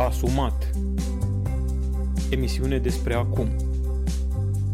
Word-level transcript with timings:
Asumat. 0.00 0.70
Emisiune 2.30 2.78
despre 2.78 3.14
acum. 3.14 3.48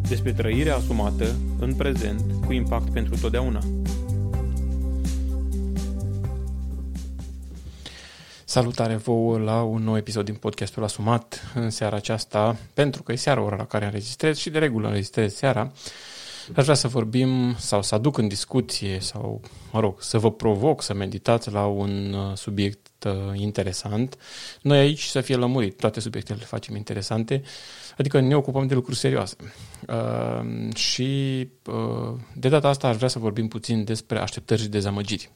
Despre 0.08 0.32
trăirea 0.32 0.76
asumată 0.76 1.34
în 1.58 1.74
prezent 1.74 2.44
cu 2.44 2.52
impact 2.52 2.92
pentru 2.92 3.18
totdeauna. 3.18 3.60
Salutare 8.44 8.96
vouă 8.96 9.38
la 9.38 9.62
un 9.62 9.82
nou 9.82 9.96
episod 9.96 10.24
din 10.24 10.34
podcastul 10.34 10.82
Asumat 10.82 11.52
în 11.54 11.70
seara 11.70 11.96
aceasta, 11.96 12.56
pentru 12.74 13.02
că 13.02 13.12
e 13.12 13.16
seara 13.16 13.42
ora 13.42 13.56
la 13.56 13.66
care 13.66 13.84
înregistrez 13.84 14.36
și 14.38 14.50
de 14.50 14.58
regulă 14.58 14.86
înregistrez 14.86 15.34
seara. 15.34 15.72
Aș 16.54 16.62
vrea 16.62 16.74
să 16.74 16.88
vorbim 16.88 17.54
sau 17.58 17.82
să 17.82 17.94
aduc 17.94 18.18
în 18.18 18.28
discuție 18.28 19.00
sau, 19.00 19.40
mă 19.72 19.80
rog, 19.80 20.02
să 20.02 20.18
vă 20.18 20.32
provoc 20.32 20.82
să 20.82 20.94
meditați 20.94 21.50
la 21.52 21.66
un 21.66 22.12
uh, 22.12 22.36
subiect 22.36 22.85
uh, 23.06 23.38
interesant. 23.40 24.18
Noi 24.62 24.78
aici 24.78 25.02
să 25.02 25.20
fie 25.20 25.36
lămurit, 25.36 25.76
toate 25.76 26.00
subiectele 26.00 26.38
le 26.38 26.44
facem 26.44 26.76
interesante, 26.76 27.42
adică 27.98 28.20
ne 28.20 28.36
ocupăm 28.36 28.66
de 28.66 28.74
lucruri 28.74 28.98
serioase. 28.98 29.36
Uh, 29.88 30.74
și 30.74 31.48
uh, 31.66 32.18
de 32.34 32.48
data 32.48 32.68
asta 32.68 32.88
aș 32.88 32.96
vrea 32.96 33.08
să 33.08 33.18
vorbim 33.18 33.48
puțin 33.48 33.84
despre 33.84 34.18
așteptări 34.18 34.60
și 34.60 34.68
dezamăgiri. 34.68 35.30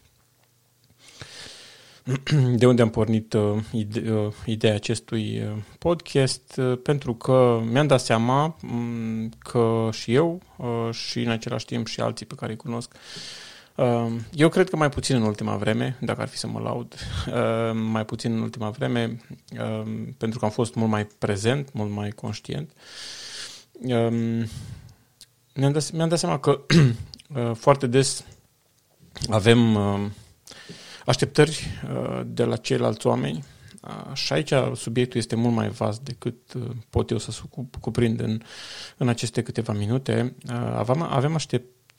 de 2.61 2.67
unde 2.67 2.83
am 2.83 2.91
pornit 2.91 3.33
uh, 3.33 3.57
ide- 3.73 4.11
uh, 4.11 4.33
ideea 4.47 4.75
acestui 4.75 5.43
uh, 5.43 5.63
podcast, 5.79 6.57
uh, 6.57 6.79
pentru 6.83 7.15
că 7.15 7.63
mi-am 7.71 7.87
dat 7.87 8.01
seama 8.01 8.57
um, 8.63 9.29
că 9.39 9.89
și 9.93 10.15
eu 10.15 10.41
uh, 10.57 10.89
și 10.93 11.21
în 11.21 11.31
același 11.31 11.65
timp 11.65 11.87
și 11.87 12.01
alții 12.01 12.27
pe 12.27 12.35
care 12.35 12.53
îi 12.53 12.59
cunosc, 12.59 12.93
uh, 12.95 13.01
eu 14.33 14.49
cred 14.49 14.69
că 14.69 14.77
mai 14.77 14.89
puțin 14.89 15.17
în 15.17 15.23
ultima 15.23 15.57
vreme, 15.57 15.97
dacă 16.01 16.21
ar 16.21 16.29
fi 16.29 16.37
să 16.37 16.47
mă 16.47 16.61
laud, 16.61 16.95
uh, 17.27 17.81
mai 17.97 18.05
puțin 18.05 18.33
în 18.33 18.41
ultima 18.41 18.71
vreme, 18.71 19.21
uh, 19.53 19.83
pentru 20.19 20.39
că 20.39 20.45
am 20.45 20.51
fost 20.51 20.75
mult 20.75 20.91
mai 20.91 21.07
prezent, 21.19 21.73
mult 21.73 21.91
mai 21.91 22.11
conștient, 22.11 22.71
uh, 23.73 24.45
mi-am, 25.55 25.73
dat, 25.73 25.91
mi-am 25.93 26.09
dat 26.09 26.19
seama 26.19 26.39
că 26.39 26.61
uh, 27.37 27.51
foarte 27.65 27.87
des 27.87 28.25
avem... 29.29 29.75
Uh, 29.75 30.11
așteptări 31.11 31.67
uh, 31.85 32.21
de 32.27 32.45
la 32.45 32.57
ceilalți 32.57 33.07
oameni. 33.07 33.45
Uh, 33.83 34.15
și 34.15 34.33
aici 34.33 34.53
subiectul 34.75 35.21
este 35.21 35.37
mult 35.37 35.55
mai 35.55 35.69
vast 35.69 36.01
decât 36.01 36.53
uh, 36.53 36.71
pot 36.91 37.11
eu 37.11 37.19
să 37.19 37.31
cuprind 37.81 38.21
în, 38.21 38.41
în 38.97 39.09
aceste 39.09 39.43
câteva 39.43 39.73
minute. 39.73 40.35
Avem, 40.75 41.03
avem 41.03 41.35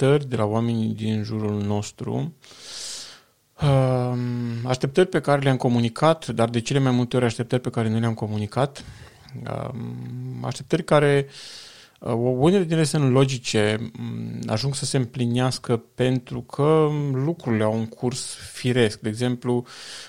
așteptări 0.01 0.29
de 0.29 0.35
la 0.35 0.45
oamenii 0.45 0.93
din 0.93 1.23
jurul 1.23 1.61
nostru, 1.61 2.33
așteptări 4.65 5.07
pe 5.07 5.21
care 5.21 5.41
le-am 5.41 5.57
comunicat, 5.57 6.27
dar 6.27 6.49
de 6.49 6.59
cele 6.59 6.79
mai 6.79 6.91
multe 6.91 7.15
ori 7.15 7.25
așteptări 7.25 7.61
pe 7.61 7.69
care 7.69 7.89
nu 7.89 7.99
le-am 7.99 8.13
comunicat, 8.13 8.83
așteptări 10.41 10.83
care 10.83 11.25
uh, 11.27 11.33
Uh, 11.33 11.70
unele 12.09 12.63
din 12.63 12.73
ele 12.73 12.83
sunt 12.83 13.11
logice, 13.11 13.91
mm, 13.93 14.39
ajung 14.47 14.75
să 14.75 14.85
se 14.85 14.97
împlinească 14.97 15.83
pentru 15.95 16.41
că 16.41 16.89
lucrurile 17.13 17.63
au 17.63 17.73
un 17.73 17.85
curs 17.85 18.35
firesc. 18.51 18.99
De 18.99 19.09
exemplu, 19.09 19.65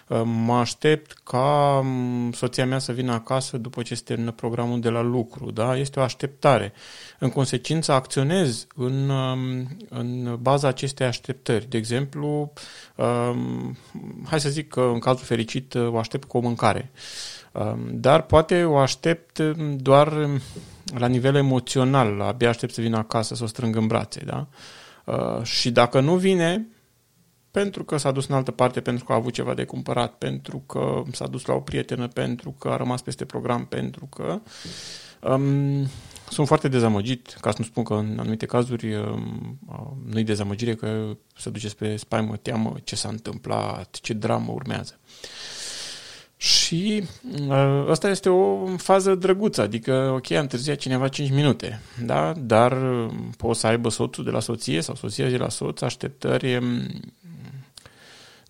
uh, 0.09 0.23
mă 0.25 0.55
aștept 0.55 1.13
ca 1.25 1.81
mm, 1.85 2.33
soția 2.33 2.67
mea 2.67 2.79
să 2.79 2.93
vină 2.93 3.13
acasă 3.13 3.57
după 3.57 3.83
ce 3.83 3.95
se 3.95 4.03
termină 4.05 4.31
programul 4.31 4.81
de 4.81 4.89
la 4.89 5.03
lucru. 5.03 5.51
Da? 5.51 5.77
Este 5.77 6.01
o 6.01 6.03
așteptare. 6.03 6.73
În 7.19 7.31
consecință, 7.31 7.93
acționez 7.93 8.67
în, 8.75 9.09
um, 9.09 9.77
în 9.89 10.39
baza 10.41 10.69
acestei 10.69 11.07
așteptări. 11.07 11.69
De 11.69 11.77
exemplu, 11.77 12.53
um, 12.97 13.77
hai 14.25 14.41
să 14.41 14.49
zic 14.49 14.69
că 14.69 14.91
în 14.93 14.99
cazul 14.99 15.25
fericit 15.25 15.75
o 15.75 15.99
aștept 15.99 16.29
cu 16.29 16.37
o 16.37 16.41
mâncare. 16.41 16.91
Um, 17.53 17.79
dar 17.91 18.23
poate 18.23 18.65
o 18.65 18.77
aștept 18.77 19.39
doar 19.77 20.41
la 20.95 21.07
nivel 21.07 21.35
emoțional, 21.35 22.21
abia 22.21 22.49
aștept 22.49 22.73
să 22.73 22.81
vină 22.81 22.97
acasă 22.97 23.35
să 23.35 23.45
o 23.45 23.47
strâng 23.47 23.77
în 23.77 23.87
brațe, 23.87 24.25
da? 24.25 24.47
Uh, 25.05 25.43
și 25.43 25.71
dacă 25.71 26.01
nu 26.01 26.17
vine, 26.17 26.67
pentru 27.51 27.85
că 27.85 27.97
s-a 27.97 28.11
dus 28.11 28.27
în 28.29 28.35
altă 28.35 28.51
parte, 28.51 28.81
pentru 28.81 29.05
că 29.05 29.13
a 29.13 29.17
avut 29.17 29.33
ceva 29.33 29.55
de 29.55 29.65
cumpărat, 29.65 30.13
pentru 30.13 30.59
că 30.59 31.03
s-a 31.13 31.27
dus 31.27 31.45
la 31.45 31.55
o 31.55 31.61
prietenă, 31.61 32.09
pentru 32.09 32.51
că 32.51 32.69
a 32.69 32.77
rămas 32.77 33.03
peste 33.03 33.25
program, 33.25 33.65
pentru 33.67 34.07
că 34.07 34.41
um, 35.21 35.87
sunt 36.29 36.47
foarte 36.47 36.69
dezamăgit, 36.69 37.37
ca 37.41 37.51
să 37.51 37.57
nu 37.59 37.65
spun 37.65 37.83
că 37.83 37.95
în 37.95 38.17
anumite 38.19 38.47
cazuri 38.47 38.95
um, 38.95 39.59
uh, 39.69 40.13
nu-i 40.13 40.25
dezamăgire, 40.25 40.75
că 40.75 41.17
se 41.37 41.51
duce 41.51 41.69
spre 41.69 41.97
spaimă, 41.97 42.37
teamă, 42.37 42.75
ce 42.85 42.97
s-a 42.97 43.09
întâmplat, 43.09 43.99
ce 44.01 44.13
dramă 44.13 44.53
urmează. 44.53 44.99
Uh, 45.01 45.33
și 46.43 47.03
uh, 47.49 47.85
asta 47.89 48.09
este 48.09 48.29
o 48.29 48.67
fază 48.77 49.15
drăguță, 49.15 49.61
adică, 49.61 50.13
ok, 50.15 50.31
am 50.31 50.41
întârziat 50.41 50.77
cineva 50.77 51.09
5 51.09 51.31
minute, 51.31 51.81
da? 52.05 52.33
dar 52.33 52.73
uh, 52.73 53.11
poți 53.37 53.61
să 53.61 53.67
aibă 53.67 53.89
soțul 53.89 54.25
de 54.25 54.31
la 54.31 54.41
soție 54.41 54.81
sau 54.81 54.95
soția 54.95 55.29
de 55.29 55.37
la 55.37 55.49
soț 55.49 55.81
așteptări 55.81 56.57
um, 56.57 57.01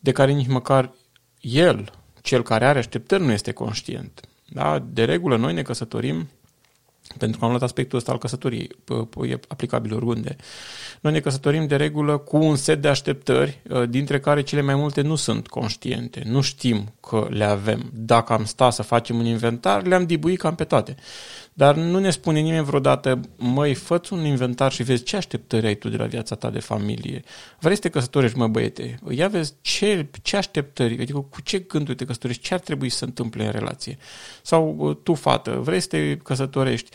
de 0.00 0.12
care 0.12 0.32
nici 0.32 0.46
măcar 0.46 0.92
el, 1.40 1.92
cel 2.20 2.42
care 2.42 2.66
are 2.66 2.78
așteptări, 2.78 3.24
nu 3.24 3.32
este 3.32 3.52
conștient. 3.52 4.20
Da? 4.48 4.78
De 4.78 5.04
regulă, 5.04 5.36
noi 5.36 5.52
ne 5.52 5.62
căsătorim 5.62 6.28
pentru 7.18 7.38
că 7.38 7.44
am 7.44 7.50
luat 7.50 7.62
aspectul 7.62 7.98
ăsta 7.98 8.12
al 8.12 8.18
căsătoriei, 8.18 8.70
e 9.28 9.38
aplicabil 9.48 9.94
oriunde. 9.94 10.36
Noi 11.00 11.12
ne 11.12 11.20
căsătorim 11.20 11.66
de 11.66 11.76
regulă 11.76 12.16
cu 12.16 12.36
un 12.36 12.56
set 12.56 12.82
de 12.82 12.88
așteptări, 12.88 13.60
ă, 13.70 13.86
dintre 13.86 14.20
care 14.20 14.42
cele 14.42 14.60
mai 14.60 14.74
multe 14.74 15.00
nu 15.00 15.14
sunt 15.14 15.48
conștiente, 15.48 16.22
nu 16.24 16.40
știm 16.40 16.92
că 17.00 17.26
le 17.30 17.44
avem. 17.44 17.90
Dacă 17.92 18.32
am 18.32 18.44
sta 18.44 18.70
să 18.70 18.82
facem 18.82 19.18
un 19.18 19.24
inventar, 19.24 19.86
le-am 19.86 20.06
dibuit 20.06 20.38
cam 20.38 20.54
pe 20.54 20.64
toate. 20.64 20.96
Dar 21.54 21.74
nu 21.74 21.98
ne 21.98 22.10
spune 22.10 22.40
nimeni 22.40 22.64
vreodată, 22.64 23.20
măi, 23.36 23.74
fă 23.74 24.00
un 24.10 24.24
inventar 24.24 24.72
și 24.72 24.82
vezi 24.82 25.02
ce 25.02 25.16
așteptări 25.16 25.66
ai 25.66 25.74
tu 25.74 25.88
de 25.88 25.96
la 25.96 26.06
viața 26.06 26.34
ta 26.34 26.50
de 26.50 26.60
familie. 26.60 27.22
Vrei 27.60 27.74
să 27.74 27.80
te 27.80 27.88
căsătorești, 27.88 28.38
mă 28.38 28.48
băiete? 28.48 28.98
Ia 29.10 29.28
vezi 29.28 29.52
ce, 29.60 30.06
ce 30.22 30.36
așteptări, 30.36 31.00
adică 31.00 31.18
cu 31.18 31.40
ce 31.40 31.58
gânduri 31.58 31.96
te 31.96 32.04
căsătorești, 32.04 32.42
ce 32.42 32.54
ar 32.54 32.60
trebui 32.60 32.88
să 32.88 32.96
se 32.96 33.04
întâmple 33.04 33.44
în 33.44 33.50
relație. 33.50 33.98
Sau 34.42 34.92
tu, 35.02 35.14
fată, 35.14 35.60
vrei 35.62 35.80
să 35.80 35.86
te 35.86 36.16
căsătorești, 36.16 36.90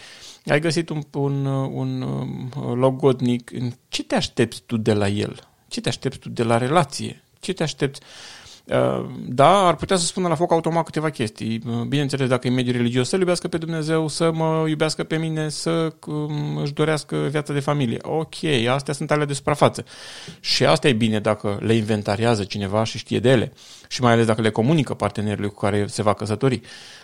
ai 0.45 0.59
găsit 0.59 0.89
un, 0.89 1.03
un, 1.11 1.45
un 1.71 2.51
logodnic, 2.55 3.51
ce 3.89 4.03
te 4.03 4.15
aștepți 4.15 4.61
tu 4.65 4.77
de 4.77 4.93
la 4.93 5.07
el? 5.07 5.47
Ce 5.67 5.81
te 5.81 5.89
aștepți 5.89 6.19
tu 6.19 6.29
de 6.29 6.43
la 6.43 6.57
relație? 6.57 7.23
Ce 7.39 7.53
te 7.53 7.63
aștepți? 7.63 8.01
Uh, 8.69 9.05
da, 9.27 9.67
ar 9.67 9.75
putea 9.75 9.95
să 9.95 10.05
spună 10.05 10.27
la 10.27 10.35
foc 10.35 10.51
automat 10.51 10.85
câteva 10.85 11.09
chestii. 11.09 11.61
Uh, 11.67 11.81
bineînțeles, 11.81 12.27
dacă 12.27 12.47
e 12.47 12.49
mediul 12.49 12.75
religios, 12.75 13.09
să-L 13.09 13.19
iubească 13.19 13.47
pe 13.47 13.57
Dumnezeu, 13.57 14.07
să 14.07 14.31
mă 14.31 14.65
iubească 14.67 15.03
pe 15.03 15.17
mine, 15.17 15.49
să 15.49 15.93
um, 16.07 16.57
își 16.57 16.73
dorească 16.73 17.15
viața 17.15 17.53
de 17.53 17.59
familie. 17.59 17.97
Ok, 18.01 18.35
astea 18.69 18.93
sunt 18.93 19.11
ale 19.11 19.25
de 19.25 19.33
suprafață. 19.33 19.85
Și 20.39 20.65
asta 20.65 20.87
e 20.87 20.93
bine 20.93 21.19
dacă 21.19 21.57
le 21.61 21.73
inventariază 21.73 22.43
cineva 22.43 22.83
și 22.83 22.97
știe 22.97 23.19
de 23.19 23.29
ele. 23.29 23.53
Și 23.87 24.01
mai 24.01 24.11
ales 24.11 24.25
dacă 24.25 24.41
le 24.41 24.49
comunică 24.49 24.93
partenerului 24.93 25.49
cu 25.49 25.59
care 25.59 25.85
se 25.87 26.01
va 26.01 26.13
căsători. 26.13 26.61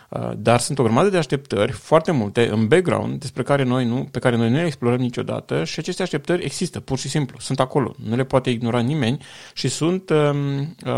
Uh, 0.09 0.31
dar 0.38 0.59
sunt 0.59 0.80
o 0.80 0.84
grămadă 0.84 1.09
de 1.09 1.18
așteptări, 1.18 1.72
foarte 1.72 2.12
multe, 2.12 2.50
în 2.51 2.68
background, 2.68 3.19
despre 3.19 3.44
care 3.44 3.63
noi 3.63 3.85
nu, 3.85 4.07
pe 4.12 4.19
care 4.19 4.35
noi 4.35 4.50
nu 4.50 4.56
le 4.56 4.66
explorăm 4.66 5.00
niciodată 5.00 5.63
și 5.63 5.80
aceste 5.80 6.01
așteptări 6.01 6.44
există, 6.44 6.80
pur 6.80 6.97
și 6.97 7.09
simplu, 7.09 7.38
sunt 7.40 7.59
acolo, 7.59 7.95
nu 8.07 8.16
le 8.16 8.24
poate 8.24 8.50
ignora 8.50 8.80
nimeni 8.80 9.18
și 9.53 9.68
sunt 9.68 10.09
um, 10.09 10.59
uh, 10.85 10.94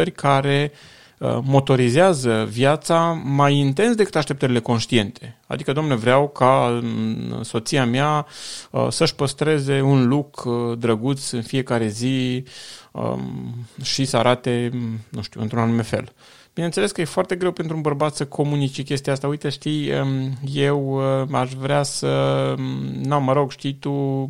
așteptări 0.00 0.10
care 0.10 0.72
uh, 1.18 1.38
motorizează 1.42 2.46
viața 2.50 3.22
mai 3.24 3.56
intens 3.56 3.94
decât 3.96 4.16
așteptările 4.16 4.60
conștiente. 4.60 5.38
Adică, 5.46 5.72
domnule, 5.72 5.96
vreau 5.96 6.28
ca 6.28 6.80
um, 6.82 7.42
soția 7.42 7.84
mea 7.86 8.26
uh, 8.70 8.86
să-și 8.90 9.14
păstreze 9.14 9.80
un 9.80 10.08
look 10.08 10.44
uh, 10.44 10.78
drăguț 10.78 11.30
în 11.30 11.42
fiecare 11.42 11.88
zi 11.88 12.44
um, 12.92 13.54
și 13.82 14.04
să 14.04 14.16
arate, 14.16 14.70
nu 15.08 15.22
știu, 15.22 15.40
într-un 15.40 15.60
anume 15.60 15.82
fel. 15.82 16.12
Bineînțeles 16.54 16.92
că 16.92 17.00
e 17.00 17.04
foarte 17.04 17.36
greu 17.36 17.52
pentru 17.52 17.76
un 17.76 17.82
bărbat 17.82 18.14
să 18.14 18.26
comunice 18.26 18.82
chestia 18.82 19.12
asta. 19.12 19.26
Uite, 19.26 19.48
știi, 19.48 19.92
um, 19.92 20.38
eu 20.54 21.00
uh, 21.22 21.28
aș 21.32 21.52
vrea 21.52 21.82
să, 21.82 22.06
um, 22.58 22.64
nu, 23.02 23.20
mă 23.20 23.32
rog, 23.32 23.50
știi 23.50 23.74
tu, 23.74 23.90
uh, 23.90 24.28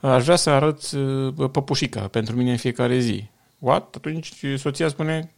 aș 0.00 0.24
vrea 0.24 0.36
să 0.36 0.50
arăt 0.50 0.90
uh, 0.92 1.50
păpușica 1.50 2.00
pentru 2.00 2.36
mine 2.36 2.50
în 2.50 2.56
fiecare 2.56 2.98
zi. 2.98 3.30
What? 3.62 3.94
Atunci 3.94 4.32
soția 4.56 4.88
spune, 4.88 5.32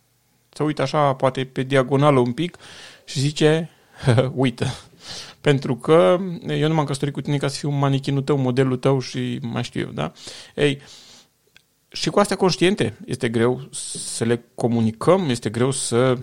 să 0.48 0.62
uită 0.62 0.82
așa, 0.82 1.14
poate 1.14 1.44
pe 1.44 1.62
diagonală 1.62 2.18
un 2.18 2.32
pic 2.32 2.56
și 3.04 3.20
zice, 3.20 3.70
uită. 4.34 4.66
Pentru 5.40 5.76
că 5.76 6.18
eu 6.46 6.68
nu 6.68 6.74
m-am 6.74 6.84
căsătorit 6.84 7.14
cu 7.14 7.20
tine 7.20 7.36
ca 7.36 7.48
să 7.48 7.58
fiu 7.58 7.70
manichinul 7.70 8.22
tău, 8.22 8.36
modelul 8.36 8.76
tău 8.76 9.00
și 9.00 9.38
mai 9.42 9.64
știu 9.64 9.80
eu, 9.80 9.90
da? 9.90 10.12
Ei, 10.54 10.80
și 11.88 12.10
cu 12.10 12.18
astea 12.18 12.36
conștiente 12.36 12.98
este 13.06 13.28
greu 13.28 13.68
să 14.06 14.24
le 14.24 14.44
comunicăm, 14.54 15.28
este 15.28 15.50
greu 15.50 15.70
să 15.70 16.18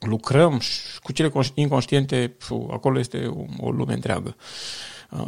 lucrăm 0.00 0.58
și 0.58 1.00
cu 1.02 1.12
cele 1.12 1.32
inconștiente, 1.54 2.34
fu, 2.38 2.68
acolo 2.72 2.98
este 2.98 3.26
o, 3.26 3.44
o 3.66 3.70
lume 3.70 3.92
întreagă. 3.92 4.36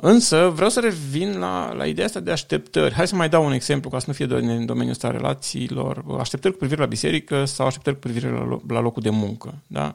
Însă 0.00 0.50
vreau 0.55 0.71
să 0.71 0.81
revin 0.81 1.38
la, 1.38 1.73
la 1.73 1.87
ideea 1.87 2.06
asta 2.06 2.21
de 2.21 2.31
așteptări. 2.31 2.94
Hai 2.94 3.09
să 3.09 3.17
mai 3.17 3.29
dau 3.29 3.44
un 3.44 3.53
exemplu 3.53 3.91
ca 3.91 3.99
să 3.99 4.05
nu 4.06 4.12
fie 4.12 4.27
doar 4.27 4.41
în 4.41 4.67
domeniul 4.67 4.93
ăsta 4.93 5.11
relațiilor. 5.11 6.05
Așteptări 6.19 6.53
cu 6.53 6.59
privire 6.59 6.81
la 6.81 6.87
biserică 6.87 7.44
sau 7.44 7.67
așteptări 7.67 7.97
cu 7.97 8.03
privire 8.03 8.31
la, 8.31 8.61
la 8.69 8.81
locul 8.81 9.03
de 9.03 9.11
muncă. 9.11 9.55
Da? 9.67 9.94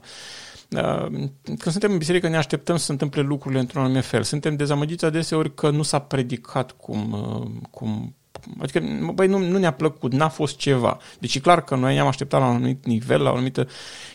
când 1.46 1.62
suntem 1.62 1.92
în 1.92 1.98
biserică 1.98 2.28
ne 2.28 2.38
așteptăm 2.38 2.78
să 2.78 2.86
se 2.86 2.92
întâmple 2.92 3.22
lucrurile 3.22 3.60
într-un 3.60 3.84
anume 3.84 4.02
fel. 4.02 4.24
Suntem 4.24 4.56
dezamăgiți 4.56 5.06
adeseori 5.06 5.54
că 5.54 5.70
nu 5.70 5.82
s-a 5.82 6.00
predicat 6.00 6.72
cum, 6.72 7.16
cum 7.72 8.16
Adică, 8.62 8.84
băi, 9.14 9.28
nu, 9.28 9.38
nu 9.38 9.58
ne-a 9.58 9.72
plăcut, 9.72 10.14
n-a 10.14 10.30
fost 10.30 10.58
ceva. 10.58 10.98
Deci 11.20 11.36
e 11.36 11.40
clar 11.40 11.64
că 11.64 11.76
noi 11.76 11.94
ne-am 11.94 12.08
așteptat 12.08 12.40
la 12.40 12.48
un 12.48 12.56
anumit 12.56 12.86
nivel, 12.86 13.22
la 13.22 13.30
o 13.30 13.34
anumită 13.34 13.68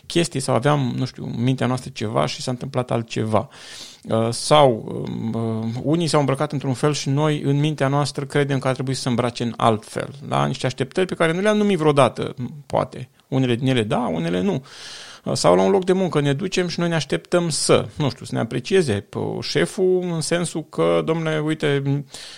chestie 0.05 0.39
sau 0.39 0.55
aveam, 0.55 0.93
nu 0.97 1.05
știu, 1.05 1.25
în 1.25 1.43
mintea 1.43 1.67
noastră 1.67 1.89
ceva 1.93 2.25
și 2.25 2.41
s-a 2.41 2.51
întâmplat 2.51 2.91
altceva. 2.91 3.49
Uh, 4.03 4.29
sau 4.29 5.03
um, 5.07 5.33
uh, 5.33 5.81
unii 5.83 6.07
s-au 6.07 6.19
îmbrăcat 6.19 6.51
într-un 6.51 6.73
fel 6.73 6.93
și 6.93 7.09
noi, 7.09 7.41
în 7.41 7.59
mintea 7.59 7.87
noastră, 7.87 8.25
credem 8.25 8.59
că 8.59 8.67
ar 8.67 8.73
trebui 8.73 8.93
să 8.93 9.01
se 9.01 9.09
îmbrace 9.09 9.43
în 9.43 9.53
alt 9.57 9.85
fel. 9.85 10.13
Da? 10.27 10.45
Niște 10.45 10.65
așteptări 10.65 11.07
pe 11.07 11.15
care 11.15 11.33
nu 11.33 11.39
le-am 11.39 11.57
numit 11.57 11.77
vreodată, 11.77 12.35
poate. 12.65 13.09
Unele 13.27 13.55
din 13.55 13.67
ele 13.67 13.83
da, 13.83 13.99
unele 13.99 14.41
nu. 14.41 14.63
Sau 15.33 15.55
la 15.55 15.61
un 15.61 15.71
loc 15.71 15.85
de 15.85 15.93
muncă 15.93 16.21
ne 16.21 16.33
ducem 16.33 16.67
și 16.67 16.79
noi 16.79 16.89
ne 16.89 16.95
așteptăm 16.95 17.49
să, 17.49 17.87
nu 17.97 18.09
știu, 18.09 18.25
să 18.25 18.35
ne 18.35 18.39
aprecieze 18.39 19.07
șeful 19.41 19.99
în 20.01 20.21
sensul 20.21 20.65
că, 20.69 21.01
domnule, 21.05 21.39
uite, 21.39 21.83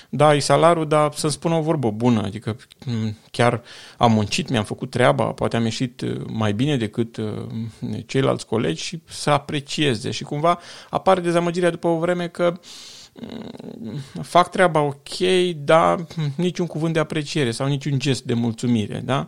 da, 0.10 0.34
e 0.34 0.40
salarul, 0.40 0.88
dar 0.88 1.14
să-mi 1.14 1.32
spună 1.32 1.56
o 1.56 1.62
vorbă 1.62 1.92
bună, 1.92 2.22
adică 2.22 2.56
chiar 3.32 3.62
am 3.98 4.12
muncit, 4.12 4.50
mi-am 4.50 4.64
făcut 4.64 4.90
treaba, 4.90 5.24
poate 5.24 5.56
am 5.56 5.64
ieșit 5.64 6.02
uh, 6.02 6.22
mai 6.28 6.54
bine 6.54 6.78
decât 6.78 7.18
uh, 7.18 7.26
ceilalți 8.06 8.46
colegi 8.46 8.84
și 8.84 9.02
să 9.06 9.30
aprecieze 9.30 10.12
și 10.12 10.24
cumva 10.24 10.60
apare 10.90 11.22
dezamăgirea 11.22 11.70
după 11.70 11.88
o 11.88 11.98
vreme 11.98 12.28
că 12.28 12.54
fac 14.22 14.50
treaba 14.50 14.80
ok, 14.80 15.20
dar 15.56 16.06
niciun 16.36 16.68
cuvânt 16.68 16.94
de 16.94 17.00
apreciere 17.00 17.52
sau 17.52 17.68
niciun 17.68 18.00
gest 18.00 18.24
de 18.24 18.34
mulțumire, 18.34 19.02
da? 19.06 19.28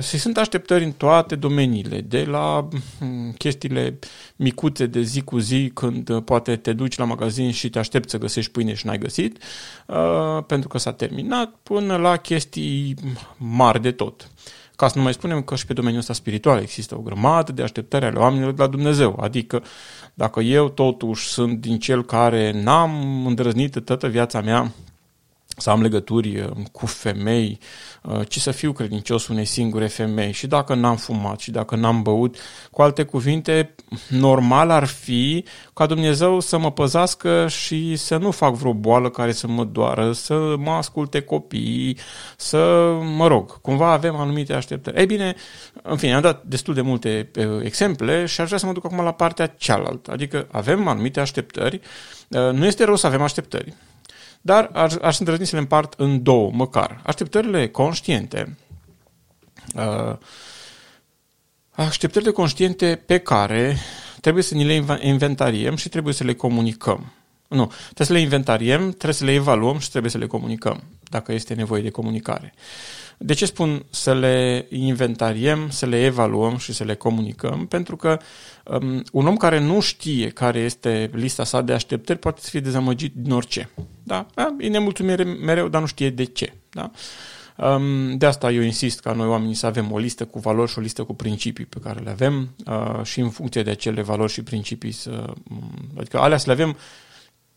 Se 0.00 0.18
sunt 0.18 0.36
așteptări 0.36 0.84
în 0.84 0.92
toate 0.92 1.34
domeniile, 1.34 2.00
de 2.00 2.24
la 2.24 2.68
mm, 3.00 3.32
chestiile 3.38 3.98
micuțe 4.36 4.86
de 4.86 5.00
zi 5.00 5.20
cu 5.20 5.38
zi, 5.38 5.70
când 5.74 6.08
uh, 6.08 6.22
poate 6.24 6.56
te 6.56 6.72
duci 6.72 6.96
la 6.96 7.04
magazin 7.04 7.50
și 7.50 7.70
te 7.70 7.78
aștepți 7.78 8.10
să 8.10 8.18
găsești 8.18 8.50
pâine 8.50 8.74
și 8.74 8.86
n-ai 8.86 8.98
găsit, 8.98 9.42
uh, 9.86 10.44
pentru 10.46 10.68
că 10.68 10.78
s-a 10.78 10.92
terminat, 10.92 11.54
până 11.62 11.96
la 11.96 12.16
chestii 12.16 12.94
mari 13.36 13.82
de 13.82 13.90
tot. 13.90 14.30
Ca 14.76 14.88
să 14.88 14.96
nu 14.96 15.02
mai 15.02 15.12
spunem 15.12 15.42
că 15.42 15.56
și 15.56 15.66
pe 15.66 15.72
domeniul 15.72 16.00
ăsta 16.00 16.12
spiritual 16.12 16.60
există 16.60 16.96
o 16.96 17.00
grămadă 17.00 17.52
de 17.52 17.62
așteptări 17.62 18.04
ale 18.04 18.18
oamenilor 18.18 18.52
de 18.52 18.62
la 18.62 18.68
Dumnezeu. 18.68 19.18
Adică 19.20 19.62
dacă 20.14 20.40
eu 20.40 20.68
totuși 20.68 21.26
sunt 21.26 21.60
din 21.60 21.78
cel 21.78 22.04
care 22.04 22.62
n-am 22.62 23.26
îndrăznit 23.26 23.84
toată 23.84 24.08
viața 24.08 24.40
mea 24.40 24.72
să 25.56 25.70
am 25.70 25.82
legături 25.82 26.40
uh, 26.40 26.50
cu 26.72 26.86
femei, 26.86 27.58
uh, 28.02 28.20
ci 28.28 28.38
să 28.38 28.50
fiu 28.50 28.72
credincios 28.72 29.28
unei 29.28 29.44
singure 29.44 29.86
femei. 29.86 30.32
Și 30.32 30.46
dacă 30.46 30.74
n-am 30.74 30.96
fumat 30.96 31.40
și 31.40 31.50
dacă 31.50 31.76
n-am 31.76 32.02
băut, 32.02 32.36
cu 32.70 32.82
alte 32.82 33.02
cuvinte, 33.02 33.74
normal 34.08 34.70
ar 34.70 34.84
fi 34.84 35.44
ca 35.74 35.86
Dumnezeu 35.86 36.40
să 36.40 36.58
mă 36.58 36.72
păzească 36.72 37.48
și 37.48 37.96
să 37.96 38.16
nu 38.16 38.30
fac 38.30 38.54
vreo 38.54 38.72
boală 38.72 39.10
care 39.10 39.32
să 39.32 39.46
mă 39.46 39.64
doară, 39.64 40.12
să 40.12 40.54
mă 40.58 40.70
asculte 40.70 41.20
copiii, 41.20 41.98
să, 42.36 42.92
mă 43.16 43.26
rog, 43.26 43.60
cumva 43.60 43.92
avem 43.92 44.16
anumite 44.16 44.52
așteptări. 44.52 44.98
Ei 44.98 45.06
bine, 45.06 45.34
în 45.82 45.96
fine, 45.96 46.14
am 46.14 46.20
dat 46.20 46.44
destul 46.44 46.74
de 46.74 46.80
multe 46.80 47.30
uh, 47.36 47.44
exemple 47.62 48.26
și 48.26 48.40
aș 48.40 48.46
vrea 48.46 48.58
să 48.58 48.66
mă 48.66 48.72
duc 48.72 48.84
acum 48.84 49.04
la 49.04 49.12
partea 49.12 49.46
cealaltă. 49.46 50.10
Adică 50.10 50.46
avem 50.50 50.88
anumite 50.88 51.20
așteptări, 51.20 51.80
nu 52.28 52.66
este 52.66 52.84
rău 52.84 52.96
să 52.96 53.06
avem 53.06 53.22
așteptări, 53.22 53.74
dar 54.42 54.70
aș, 54.72 54.94
aș 54.94 55.18
îndrăzni 55.18 55.46
să 55.46 55.54
le 55.54 55.60
împart 55.60 55.94
în 55.96 56.22
două, 56.22 56.50
măcar. 56.50 57.00
Așteptările 57.04 57.68
conștiente, 57.68 58.58
uh, 59.74 60.16
așteptările 61.70 62.30
conștiente 62.30 63.02
pe 63.06 63.18
care 63.18 63.76
trebuie 64.20 64.42
să 64.42 64.54
ni 64.54 64.64
le 64.64 64.84
inventariem 65.00 65.76
și 65.76 65.88
trebuie 65.88 66.14
să 66.14 66.24
le 66.24 66.34
comunicăm. 66.34 67.12
Nu, 67.48 67.66
trebuie 67.66 68.06
să 68.06 68.12
le 68.12 68.20
inventariem, 68.20 68.88
trebuie 68.88 69.12
să 69.12 69.24
le 69.24 69.32
evaluăm 69.32 69.78
și 69.78 69.90
trebuie 69.90 70.10
să 70.10 70.18
le 70.18 70.26
comunicăm, 70.26 70.82
dacă 71.10 71.32
este 71.32 71.54
nevoie 71.54 71.82
de 71.82 71.90
comunicare. 71.90 72.54
De 73.24 73.34
ce 73.34 73.46
spun 73.46 73.84
să 73.90 74.14
le 74.14 74.66
inventariem, 74.70 75.70
să 75.70 75.86
le 75.86 76.04
evaluăm 76.04 76.56
și 76.56 76.72
să 76.72 76.84
le 76.84 76.94
comunicăm? 76.94 77.66
Pentru 77.66 77.96
că 77.96 78.18
um, 78.64 79.02
un 79.12 79.26
om 79.26 79.36
care 79.36 79.60
nu 79.60 79.80
știe 79.80 80.28
care 80.28 80.58
este 80.58 81.10
lista 81.12 81.44
sa 81.44 81.60
de 81.60 81.72
așteptări 81.72 82.18
poate 82.18 82.40
să 82.40 82.48
fie 82.50 82.60
dezamăgit 82.60 83.12
din 83.14 83.32
orice. 83.32 83.70
Da? 84.02 84.26
da? 84.34 84.56
E 84.58 84.68
nemulțumire 84.68 85.24
mereu, 85.24 85.68
dar 85.68 85.80
nu 85.80 85.86
știe 85.86 86.10
de 86.10 86.24
ce. 86.24 86.52
Da? 86.70 86.90
Um, 87.56 88.16
de 88.16 88.26
asta 88.26 88.52
eu 88.52 88.62
insist 88.62 89.00
ca 89.00 89.12
noi 89.12 89.26
oamenii 89.26 89.54
să 89.54 89.66
avem 89.66 89.92
o 89.92 89.98
listă 89.98 90.24
cu 90.24 90.38
valori 90.38 90.70
și 90.70 90.78
o 90.78 90.80
listă 90.80 91.04
cu 91.04 91.14
principii 91.14 91.66
pe 91.66 91.78
care 91.82 92.00
le 92.00 92.10
avem 92.10 92.54
uh, 92.66 93.04
și 93.04 93.20
în 93.20 93.30
funcție 93.30 93.62
de 93.62 93.70
acele 93.70 94.02
valori 94.02 94.32
și 94.32 94.42
principii 94.42 94.92
să... 94.92 95.32
Um, 95.50 95.72
adică 95.98 96.18
alea 96.18 96.38
să 96.38 96.44
le 96.46 96.52
avem 96.52 96.76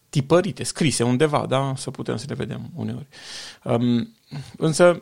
tipărite, 0.09 0.63
scrise 0.63 1.03
undeva, 1.03 1.45
da? 1.49 1.73
Să 1.77 1.91
putem 1.91 2.17
să 2.17 2.25
le 2.27 2.33
vedem 2.33 2.71
uneori. 2.75 3.07
Um, 3.63 4.13
însă 4.57 5.01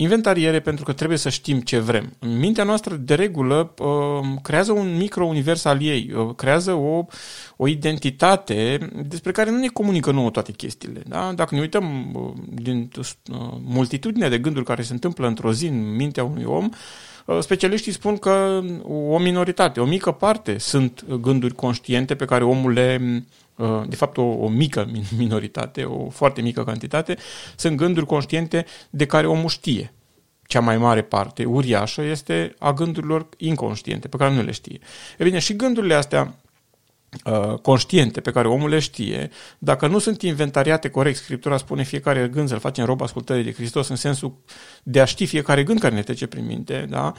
inventariere 0.00 0.60
pentru 0.60 0.84
că 0.84 0.92
trebuie 0.92 1.18
să 1.18 1.28
știm 1.28 1.60
ce 1.60 1.78
vrem. 1.78 2.12
Mintea 2.20 2.64
noastră, 2.64 2.94
de 2.94 3.14
regulă, 3.14 3.74
uh, 3.78 4.26
creează 4.42 4.72
un 4.72 4.96
micro-univers 4.96 5.64
al 5.64 5.82
ei, 5.82 6.12
uh, 6.16 6.34
creează 6.34 6.72
o, 6.72 7.06
o 7.56 7.68
identitate 7.68 8.78
despre 9.06 9.32
care 9.32 9.50
nu 9.50 9.58
ne 9.58 9.66
comunică 9.66 10.10
nouă 10.10 10.30
toate 10.30 10.52
chestiile. 10.52 11.02
Da? 11.06 11.32
Dacă 11.32 11.54
ne 11.54 11.60
uităm 11.60 12.14
uh, 12.14 12.32
din 12.54 12.90
multitudinea 13.64 14.28
de 14.28 14.38
gânduri 14.38 14.64
care 14.64 14.82
se 14.82 14.92
întâmplă 14.92 15.26
într-o 15.26 15.52
zi 15.52 15.66
în 15.66 15.96
mintea 15.96 16.24
unui 16.24 16.44
om, 16.44 16.68
specialiștii 17.40 17.92
spun 17.92 18.16
că 18.16 18.62
o 18.88 19.18
minoritate, 19.18 19.80
o 19.80 19.84
mică 19.84 20.12
parte 20.12 20.58
sunt 20.58 21.04
gânduri 21.20 21.54
conștiente 21.54 22.14
pe 22.14 22.24
care 22.24 22.44
omul 22.44 22.72
le 22.72 23.24
de 23.88 23.96
fapt 23.96 24.16
o, 24.16 24.22
o 24.22 24.48
mică 24.48 24.90
minoritate, 25.18 25.84
o 25.84 26.08
foarte 26.10 26.40
mică 26.40 26.64
cantitate, 26.64 27.16
sunt 27.56 27.76
gânduri 27.76 28.06
conștiente 28.06 28.66
de 28.90 29.06
care 29.06 29.26
omul 29.26 29.48
știe. 29.48 29.92
Cea 30.42 30.60
mai 30.60 30.78
mare 30.78 31.02
parte, 31.02 31.44
uriașă, 31.44 32.02
este 32.02 32.54
a 32.58 32.72
gândurilor 32.72 33.28
inconștiente, 33.36 34.08
pe 34.08 34.16
care 34.16 34.34
nu 34.34 34.42
le 34.42 34.50
știe. 34.50 34.78
E 35.18 35.24
bine, 35.24 35.38
și 35.38 35.56
gândurile 35.56 35.94
astea 35.94 36.34
conștiente 37.62 38.20
pe 38.20 38.30
care 38.30 38.48
omul 38.48 38.68
le 38.68 38.78
știe, 38.78 39.30
dacă 39.58 39.86
nu 39.86 39.98
sunt 39.98 40.22
inventariate 40.22 40.88
corect, 40.88 41.16
Scriptura 41.16 41.56
spune 41.56 41.82
fiecare 41.82 42.28
gând 42.28 42.48
să-l 42.48 42.58
facem 42.58 42.84
rob 42.84 43.02
ascultării 43.02 43.44
de 43.44 43.52
Hristos 43.52 43.88
în 43.88 43.96
sensul 43.96 44.36
de 44.82 45.00
a 45.00 45.04
ști 45.04 45.26
fiecare 45.26 45.62
gând 45.62 45.80
care 45.80 45.94
ne 45.94 46.02
trece 46.02 46.26
prin 46.26 46.46
minte, 46.46 46.86
da? 46.88 47.12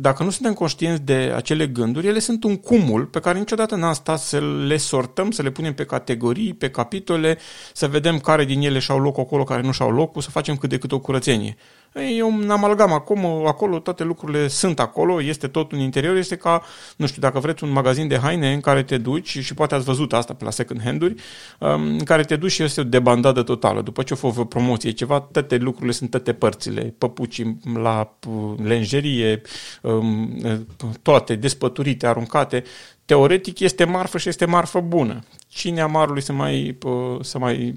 Dacă 0.00 0.22
nu 0.22 0.30
suntem 0.30 0.52
conștienți 0.52 1.02
de 1.02 1.32
acele 1.34 1.66
gânduri, 1.66 2.06
ele 2.06 2.18
sunt 2.18 2.44
un 2.44 2.56
cumul 2.56 3.04
pe 3.04 3.20
care 3.20 3.38
niciodată 3.38 3.76
n-am 3.76 3.92
stat 3.92 4.18
să 4.18 4.40
le 4.40 4.76
sortăm, 4.76 5.30
să 5.30 5.42
le 5.42 5.50
punem 5.50 5.74
pe 5.74 5.84
categorii, 5.84 6.54
pe 6.54 6.70
capitole, 6.70 7.38
să 7.72 7.88
vedem 7.88 8.18
care 8.18 8.44
din 8.44 8.60
ele 8.60 8.78
și-au 8.78 9.00
loc 9.00 9.18
acolo, 9.18 9.44
care 9.44 9.62
nu 9.62 9.72
și-au 9.72 9.90
locul, 9.90 10.22
să 10.22 10.30
facem 10.30 10.56
cât 10.56 10.68
de 10.68 10.78
cât 10.78 10.92
o 10.92 11.00
curățenie. 11.00 11.56
E 11.94 12.22
un 12.22 12.50
amalgam 12.50 12.92
acum, 12.92 13.24
acolo 13.24 13.78
toate 13.78 14.04
lucrurile 14.04 14.48
sunt 14.48 14.80
acolo, 14.80 15.22
este 15.22 15.46
tot 15.46 15.72
un 15.72 15.78
interior, 15.78 16.16
este 16.16 16.36
ca, 16.36 16.62
nu 16.96 17.06
știu, 17.06 17.20
dacă 17.20 17.38
vreți 17.38 17.64
un 17.64 17.70
magazin 17.70 18.08
de 18.08 18.18
haine 18.18 18.52
în 18.52 18.60
care 18.60 18.82
te 18.82 18.98
duci 18.98 19.38
și 19.38 19.54
poate 19.54 19.74
ați 19.74 19.84
văzut 19.84 20.12
asta 20.12 20.34
pe 20.34 20.44
la 20.44 20.50
second 20.50 20.82
hand-uri, 20.82 21.14
um, 21.58 21.82
în 21.82 22.04
care 22.04 22.22
te 22.22 22.36
duci 22.36 22.50
și 22.50 22.62
este 22.62 22.80
o 22.80 22.84
debandadă 22.84 23.42
totală. 23.42 23.82
După 23.82 24.02
ce 24.02 24.14
o 24.20 24.30
fă 24.30 24.44
promoție 24.44 24.90
ceva, 24.90 25.20
toate 25.20 25.56
lucrurile 25.56 25.92
sunt 25.92 26.10
toate 26.10 26.32
părțile, 26.32 26.94
păpuci 26.98 27.42
la 27.74 28.16
uh, 28.28 28.54
lenjerie, 28.62 29.42
um, 29.82 30.66
toate 31.02 31.34
despăturite, 31.34 32.06
aruncate, 32.06 32.64
teoretic 33.08 33.60
este 33.60 33.84
marfă 33.84 34.18
și 34.18 34.28
este 34.28 34.44
marfă 34.44 34.80
bună. 34.80 35.22
Cine 35.46 35.80
amarului 35.80 36.22
să 36.22 36.32
mai, 36.32 36.78
să 37.20 37.38
mai 37.38 37.72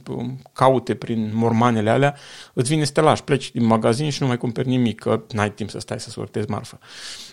caute 0.53 0.95
prin 0.95 1.31
mormanele 1.33 1.89
alea, 1.89 2.15
îți 2.53 2.69
vine 2.69 2.83
stelaj, 2.83 3.19
pleci 3.19 3.51
din 3.51 3.65
magazin 3.65 4.09
și 4.09 4.21
nu 4.21 4.27
mai 4.27 4.37
cumperi 4.37 4.67
nimic, 4.67 4.99
că 4.99 5.23
n-ai 5.31 5.51
timp 5.51 5.69
să 5.69 5.79
stai 5.79 5.99
să 5.99 6.09
sortezi 6.09 6.49
marfă. 6.49 6.79
Ehm, 6.79 7.30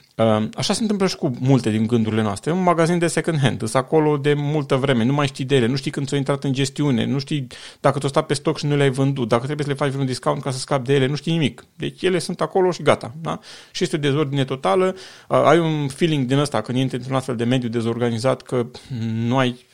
așa 0.54 0.72
se 0.72 0.82
întâmplă 0.82 1.06
și 1.06 1.16
cu 1.16 1.30
multe 1.40 1.70
din 1.70 1.86
gândurile 1.86 2.22
noastre. 2.22 2.52
Un 2.52 2.62
magazin 2.62 2.98
de 2.98 3.06
second 3.06 3.38
hand, 3.38 3.62
îs 3.62 3.74
acolo 3.74 4.16
de 4.16 4.34
multă 4.34 4.76
vreme, 4.76 5.04
nu 5.04 5.12
mai 5.12 5.26
știi 5.26 5.44
de 5.44 5.56
ele, 5.56 5.66
nu 5.66 5.76
știi 5.76 5.90
când 5.90 6.06
ți-au 6.06 6.18
intrat 6.18 6.44
în 6.44 6.52
gestiune, 6.52 7.04
nu 7.04 7.18
știi 7.18 7.46
dacă 7.80 7.98
ți-au 7.98 8.10
stat 8.10 8.26
pe 8.26 8.34
stoc 8.34 8.58
și 8.58 8.66
nu 8.66 8.76
le-ai 8.76 8.90
vândut, 8.90 9.28
dacă 9.28 9.44
trebuie 9.44 9.66
să 9.66 9.72
le 9.72 9.78
faci 9.78 9.90
vreun 9.90 10.06
discount 10.06 10.42
ca 10.42 10.50
să 10.50 10.58
scapi 10.58 10.86
de 10.86 10.94
ele, 10.94 11.06
nu 11.06 11.14
știi 11.14 11.32
nimic. 11.32 11.64
Deci 11.76 12.02
ele 12.02 12.18
sunt 12.18 12.40
acolo 12.40 12.70
și 12.70 12.82
gata. 12.82 13.14
Da? 13.20 13.38
Și 13.70 13.82
este 13.82 13.96
o 13.96 13.98
dezordine 13.98 14.44
totală. 14.44 14.96
Ai 15.28 15.58
un 15.58 15.88
feeling 15.88 16.26
din 16.26 16.38
ăsta 16.38 16.60
când 16.60 16.78
intri 16.78 16.96
într-un 16.96 17.16
astfel 17.16 17.36
de 17.36 17.44
mediu 17.44 17.68
dezorganizat 17.68 18.42
că 18.42 18.66
nu 19.14 19.38
ai 19.38 19.66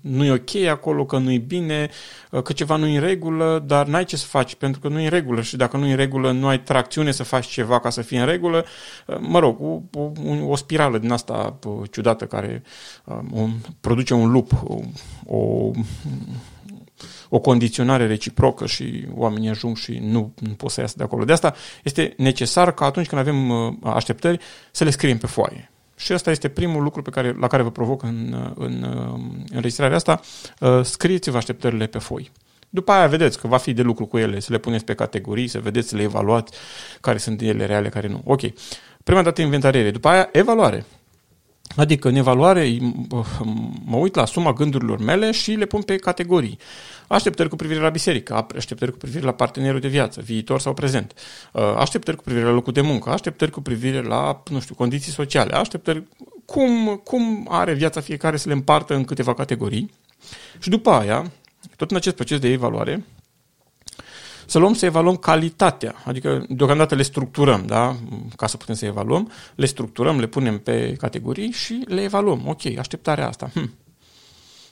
nu 0.00 0.24
e 0.24 0.30
ok 0.30 0.54
acolo, 0.70 1.04
că 1.04 1.18
nu 1.18 1.32
e 1.32 1.38
bine, 1.38 1.90
că 2.42 2.52
ceva 2.52 2.76
nu 2.76 2.86
e 2.86 2.94
în 2.94 3.04
regulă, 3.04 3.64
dar 3.66 3.86
n-ai 3.86 4.04
ce 4.04 4.16
să 4.16 4.26
faci 4.26 4.54
pentru 4.54 4.80
că 4.80 4.88
nu 4.88 5.00
e 5.00 5.04
în 5.04 5.10
regulă 5.10 5.42
și 5.42 5.56
dacă 5.56 5.76
nu 5.76 5.86
e 5.86 5.90
în 5.90 5.96
regulă 5.96 6.32
nu 6.32 6.46
ai 6.46 6.60
tracțiune 6.60 7.10
să 7.10 7.22
faci 7.22 7.46
ceva 7.46 7.80
ca 7.80 7.90
să 7.90 8.02
fie 8.02 8.20
în 8.20 8.26
regulă. 8.26 8.64
Mă 9.20 9.38
rog, 9.38 9.60
o, 9.60 9.80
o, 10.00 10.10
o 10.48 10.56
spirală 10.56 10.98
din 10.98 11.10
asta 11.10 11.58
ciudată 11.90 12.26
care 12.26 12.62
um, 13.04 13.60
produce 13.80 14.14
un 14.14 14.30
lup, 14.30 14.50
o, 15.26 15.70
o 17.28 17.38
condiționare 17.38 18.06
reciprocă 18.06 18.66
și 18.66 19.06
oamenii 19.14 19.48
ajung 19.48 19.76
și 19.76 19.98
nu, 20.02 20.32
nu 20.40 20.52
pot 20.52 20.70
să 20.70 20.80
iasă 20.80 20.94
de 20.96 21.02
acolo. 21.02 21.24
De 21.24 21.32
asta 21.32 21.54
este 21.82 22.14
necesar 22.16 22.74
ca 22.74 22.84
atunci 22.84 23.06
când 23.06 23.20
avem 23.20 23.50
uh, 23.50 23.74
așteptări 23.82 24.38
să 24.70 24.84
le 24.84 24.90
scriem 24.90 25.18
pe 25.18 25.26
foaie. 25.26 25.70
Și 25.96 26.12
ăsta 26.12 26.30
este 26.30 26.48
primul 26.48 26.82
lucru 26.82 27.02
pe 27.02 27.10
care, 27.10 27.36
la 27.40 27.46
care 27.46 27.62
vă 27.62 27.70
provoc 27.70 28.02
în, 28.02 28.52
în 28.54 28.86
înregistrarea 29.50 29.96
asta, 29.96 30.20
scrieți-vă 30.82 31.36
așteptările 31.36 31.86
pe 31.86 31.98
foi. 31.98 32.30
După 32.68 32.92
aia 32.92 33.06
vedeți 33.06 33.40
că 33.40 33.46
va 33.46 33.56
fi 33.56 33.72
de 33.72 33.82
lucru 33.82 34.06
cu 34.06 34.18
ele, 34.18 34.40
să 34.40 34.52
le 34.52 34.58
puneți 34.58 34.84
pe 34.84 34.94
categorii, 34.94 35.48
să 35.48 35.60
vedeți, 35.60 35.88
să 35.88 35.96
le 35.96 36.02
evaluați 36.02 36.52
care 37.00 37.18
sunt 37.18 37.40
ele 37.40 37.66
reale, 37.66 37.88
care 37.88 38.08
nu. 38.08 38.20
Ok. 38.24 38.40
Prima 39.04 39.22
dată 39.22 39.40
inventariere, 39.40 39.90
după 39.90 40.08
aia 40.08 40.28
evaluare. 40.32 40.84
Adică 41.76 42.08
în 42.08 42.14
evaluare 42.14 42.78
mă 43.84 43.96
uit 43.96 44.14
la 44.14 44.24
suma 44.24 44.52
gândurilor 44.52 44.98
mele 44.98 45.30
și 45.30 45.52
le 45.52 45.66
pun 45.66 45.82
pe 45.82 45.96
categorii. 45.96 46.58
Așteptări 47.06 47.48
cu 47.48 47.56
privire 47.56 47.80
la 47.80 47.88
biserică, 47.88 48.46
așteptări 48.56 48.90
cu 48.90 48.96
privire 48.96 49.24
la 49.24 49.32
partenerul 49.32 49.80
de 49.80 49.88
viață, 49.88 50.20
viitor 50.20 50.60
sau 50.60 50.74
prezent, 50.74 51.12
uh, 51.52 51.62
așteptări 51.76 52.16
cu 52.16 52.22
privire 52.22 52.44
la 52.44 52.52
locul 52.52 52.72
de 52.72 52.80
muncă, 52.80 53.10
așteptări 53.10 53.50
cu 53.50 53.60
privire 53.60 54.02
la, 54.02 54.42
nu 54.50 54.60
știu, 54.60 54.74
condiții 54.74 55.12
sociale, 55.12 55.54
așteptări 55.54 56.02
cum, 56.44 57.00
cum 57.04 57.46
are 57.50 57.72
viața 57.72 58.00
fiecare 58.00 58.36
să 58.36 58.48
le 58.48 58.54
împartă 58.54 58.94
în 58.94 59.04
câteva 59.04 59.34
categorii. 59.34 59.90
Și 60.58 60.68
după 60.68 60.90
aia, 60.90 61.30
tot 61.76 61.90
în 61.90 61.96
acest 61.96 62.14
proces 62.14 62.38
de 62.38 62.48
evaluare, 62.48 63.04
să 64.46 64.58
luăm 64.58 64.74
să 64.74 64.84
evaluăm 64.84 65.16
calitatea, 65.16 65.94
adică 66.04 66.46
deocamdată 66.48 66.94
le 66.94 67.02
structurăm, 67.02 67.66
da? 67.66 67.96
ca 68.36 68.46
să 68.46 68.56
putem 68.56 68.74
să 68.74 68.86
evaluăm, 68.86 69.30
le 69.54 69.66
structurăm, 69.66 70.18
le 70.18 70.26
punem 70.26 70.58
pe 70.58 70.94
categorii 70.98 71.50
și 71.50 71.84
le 71.86 72.02
evaluăm. 72.02 72.42
Ok, 72.46 72.78
așteptarea 72.78 73.28
asta. 73.28 73.50
Hm. 73.54 73.72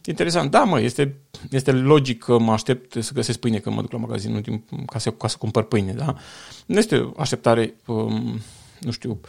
Interesant. 0.04 0.50
Da, 0.50 0.64
mă, 0.64 0.80
este, 0.80 1.16
este 1.50 1.72
logic 1.72 2.22
că 2.22 2.38
mă 2.38 2.52
aștept 2.52 3.02
să 3.02 3.12
găsesc 3.14 3.38
pâine 3.38 3.58
când 3.58 3.74
mă 3.74 3.80
duc 3.80 3.92
la 3.92 3.98
magazin 3.98 4.62
ca 4.86 4.98
să, 4.98 5.10
ca 5.10 5.28
să 5.28 5.36
cumpăr 5.38 5.62
pâine, 5.62 5.92
da? 5.92 6.16
Nu 6.66 6.78
este 6.78 6.96
o 6.96 7.20
așteptare, 7.20 7.74
um, 7.86 8.40
nu 8.80 8.90
știu, 8.90 9.10
Uh, 9.10 9.28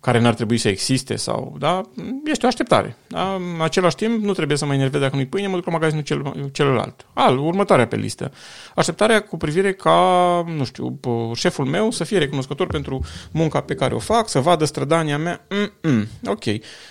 care 0.00 0.20
n-ar 0.20 0.34
trebui 0.34 0.58
să 0.58 0.68
existe 0.68 1.16
sau, 1.16 1.56
da, 1.58 1.80
este 2.24 2.44
o 2.44 2.48
așteptare. 2.48 2.96
Da? 3.06 3.34
În 3.34 3.60
același 3.60 3.96
timp, 3.96 4.24
nu 4.24 4.32
trebuie 4.32 4.56
să 4.56 4.66
mă 4.66 4.74
enervez 4.74 5.00
dacă 5.00 5.16
nu-i 5.16 5.26
pâine, 5.26 5.46
mă 5.46 5.56
duc 5.56 5.66
la 5.66 5.72
magazinul 5.72 6.02
cel, 6.02 6.50
celălalt. 6.52 7.06
Al, 7.12 7.38
următoarea 7.38 7.86
pe 7.86 7.96
listă. 7.96 8.32
Așteptarea 8.74 9.22
cu 9.22 9.36
privire 9.36 9.72
ca, 9.72 10.44
nu 10.56 10.64
știu, 10.64 11.00
șeful 11.34 11.64
meu 11.64 11.90
să 11.90 12.04
fie 12.04 12.18
recunoscător 12.18 12.66
pentru 12.66 13.00
munca 13.30 13.60
pe 13.60 13.74
care 13.74 13.94
o 13.94 13.98
fac, 13.98 14.28
să 14.28 14.40
vadă 14.40 14.64
strădania 14.64 15.18
mea. 15.18 15.46
Mm-mm. 15.48 16.08
Ok. 16.24 16.44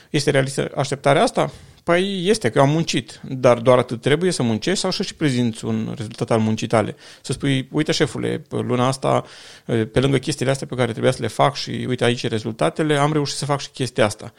Este 0.10 0.32
realistă 0.32 0.72
așteptarea 0.76 1.24
asta? 1.24 1.52
Păi 1.90 2.28
este, 2.28 2.50
că 2.50 2.58
eu 2.58 2.64
am 2.64 2.70
muncit, 2.70 3.20
dar 3.24 3.58
doar 3.58 3.78
atât 3.78 4.02
trebuie 4.02 4.32
să 4.32 4.44
muncești 4.44 4.80
sau 4.80 4.92
să 4.92 5.04
și 5.04 5.16
prezinți 5.16 5.66
un 5.66 5.94
rezultat 5.98 6.32
al 6.32 6.40
muncii 6.40 6.68
tale. 6.68 6.96
Să 7.22 7.32
spui, 7.32 7.68
uite 7.72 7.92
șefule, 7.92 8.42
luna 8.50 8.88
asta, 8.88 9.24
pe 9.66 10.00
lângă 10.00 10.18
chestiile 10.18 10.52
astea 10.52 10.68
pe 10.68 10.76
care 10.76 10.92
trebuia 10.92 11.12
să 11.12 11.22
le 11.22 11.28
fac 11.28 11.56
și 11.56 11.86
uite 11.88 12.04
aici 12.04 12.28
rezultatele, 12.28 12.96
am 12.96 13.14
reușit 13.14 13.38
să 13.38 13.46
fac 13.46 13.60
și 13.60 13.70
chestia 13.70 14.06
asta. 14.06 14.34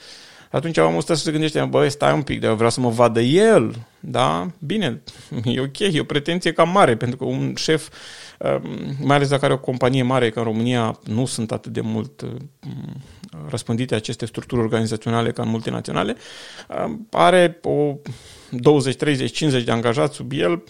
Atunci 0.50 0.78
am 0.78 0.96
ăsta 0.96 1.14
să 1.14 1.22
se 1.22 1.30
gândește, 1.30 1.60
băi, 1.60 1.90
stai 1.90 2.12
un 2.12 2.22
pic, 2.22 2.40
dar 2.40 2.50
eu 2.50 2.56
vreau 2.56 2.70
să 2.70 2.80
mă 2.80 2.90
vadă 2.90 3.20
el, 3.20 3.74
da? 4.00 4.50
Bine, 4.58 5.02
e 5.44 5.60
ok, 5.60 5.78
e 5.78 6.00
o 6.00 6.04
pretenție 6.04 6.52
cam 6.52 6.70
mare, 6.70 6.96
pentru 6.96 7.16
că 7.16 7.24
un 7.24 7.54
șef 7.56 7.88
Ehm, 8.40 8.96
mai 9.02 9.16
ales 9.16 9.28
dacă 9.28 9.44
are 9.44 9.54
o 9.54 9.58
companie 9.58 10.02
mare, 10.02 10.30
că 10.30 10.38
în 10.38 10.44
România 10.44 10.98
nu 11.04 11.26
sunt 11.26 11.52
atât 11.52 11.72
de 11.72 11.80
mult 11.80 12.22
ehm, 12.22 12.50
răspândite 13.48 13.94
aceste 13.94 14.26
structuri 14.26 14.60
organizaționale 14.60 15.32
ca 15.32 15.42
în 15.42 15.48
multinaționale, 15.48 16.16
ehm, 16.68 17.06
are 17.10 17.58
o 17.62 17.94
20, 18.50 18.96
30, 18.96 19.32
50 19.32 19.64
de 19.64 19.70
angajați 19.70 20.14
sub 20.14 20.32
el, 20.32 20.62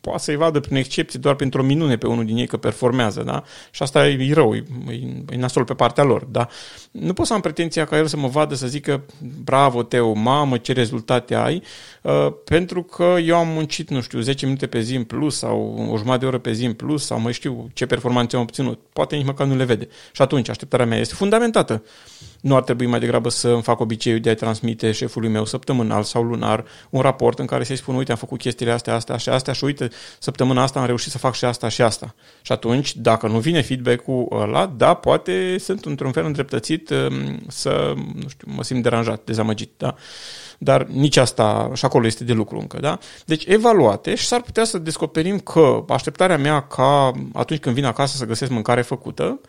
poate 0.00 0.22
să-i 0.22 0.36
vadă 0.36 0.60
prin 0.60 0.76
excepție 0.76 1.18
doar 1.18 1.34
pentru 1.34 1.60
o 1.60 1.64
minune 1.64 1.96
pe 1.96 2.06
unul 2.06 2.24
din 2.24 2.36
ei 2.36 2.46
că 2.46 2.56
performează, 2.56 3.22
da? 3.22 3.42
Și 3.70 3.82
asta 3.82 4.08
e, 4.08 4.26
e 4.28 4.34
rău, 4.34 4.54
e, 4.54 4.64
e 5.30 5.36
nasol 5.36 5.64
pe 5.64 5.74
partea 5.74 6.04
lor, 6.04 6.24
da? 6.24 6.48
Nu 6.90 7.12
pot 7.12 7.26
să 7.26 7.32
am 7.32 7.40
pretenția 7.40 7.84
ca 7.84 7.96
el 7.96 8.06
să 8.06 8.16
mă 8.16 8.28
vadă 8.28 8.54
să 8.54 8.66
zică 8.66 9.04
bravo 9.44 9.82
Teo, 9.82 10.12
mamă, 10.12 10.58
ce 10.58 10.72
rezultate 10.72 11.34
ai, 11.34 11.62
uh, 12.02 12.26
pentru 12.76 12.96
că 12.96 13.20
eu 13.20 13.36
am 13.36 13.48
muncit, 13.48 13.90
nu 13.90 14.00
știu, 14.00 14.20
10 14.20 14.44
minute 14.44 14.66
pe 14.66 14.80
zi 14.80 14.94
în 14.94 15.04
plus 15.04 15.36
sau 15.36 15.88
o 15.90 15.96
jumătate 15.96 16.18
de 16.18 16.26
oră 16.26 16.38
pe 16.38 16.52
zi 16.52 16.64
în 16.64 16.72
plus 16.72 17.04
sau 17.04 17.20
mai 17.20 17.32
știu 17.32 17.68
ce 17.72 17.86
performanțe 17.86 18.36
am 18.36 18.42
obținut. 18.42 18.80
Poate 18.92 19.16
nici 19.16 19.26
măcar 19.26 19.46
nu 19.46 19.56
le 19.56 19.64
vede. 19.64 19.88
Și 20.12 20.22
atunci 20.22 20.48
așteptarea 20.48 20.86
mea 20.86 20.98
este 20.98 21.14
fundamentată. 21.14 21.82
Nu 22.40 22.56
ar 22.56 22.62
trebui 22.62 22.86
mai 22.86 23.00
degrabă 23.00 23.28
să 23.28 23.48
îmi 23.48 23.62
fac 23.62 23.80
obiceiul 23.80 24.20
de 24.20 24.30
a 24.30 24.34
transmite 24.34 24.92
șefului 24.92 25.28
meu 25.28 25.44
săptămânal 25.44 26.02
sau 26.02 26.22
lunar 26.22 26.64
un 26.90 27.00
raport 27.00 27.38
în 27.38 27.46
care 27.46 27.64
să-i 27.64 27.76
spun, 27.76 27.94
uite, 27.94 28.10
am 28.10 28.18
făcut 28.18 28.38
chestiile 28.38 28.72
astea, 28.72 28.94
astea 28.94 29.16
și 29.16 29.28
astea 29.28 29.52
și 29.52 29.64
uite, 29.64 29.88
săptămâna 30.18 30.62
asta 30.62 30.80
am 30.80 30.86
reușit 30.86 31.10
să 31.10 31.18
fac 31.18 31.34
și 31.34 31.44
asta 31.44 31.68
și 31.68 31.82
asta. 31.82 32.14
Și 32.42 32.52
atunci, 32.52 32.96
dacă 32.96 33.26
nu 33.26 33.38
vine 33.38 33.62
feedback-ul 33.62 34.28
ăla, 34.30 34.66
da, 34.66 34.94
poate 34.94 35.56
sunt 35.58 35.84
într-un 35.84 36.12
fel 36.12 36.24
îndreptățit 36.24 36.90
um, 36.90 37.38
să, 37.48 37.92
nu 38.14 38.28
știu, 38.28 38.52
mă 38.54 38.62
simt 38.62 38.82
deranjat, 38.82 39.24
dezamăgit, 39.24 39.70
da? 39.76 39.94
Dar 40.58 40.84
nici 40.86 41.16
asta, 41.16 41.70
și 41.74 41.84
acolo 41.84 42.06
este 42.06 42.24
de 42.24 42.32
lucru 42.32 42.58
încă, 42.58 42.78
da? 42.80 42.98
Deci 43.24 43.44
evaluate 43.46 44.14
și 44.14 44.26
s-ar 44.26 44.42
putea 44.42 44.64
să 44.64 44.78
descoperim 44.78 45.38
că 45.38 45.84
așteptarea 45.88 46.38
mea 46.38 46.60
ca 46.60 47.12
atunci 47.32 47.60
când 47.60 47.74
vin 47.74 47.84
acasă 47.84 48.16
să 48.16 48.24
găsesc 48.24 48.50
mâncare 48.50 48.82
făcută, 48.82 49.40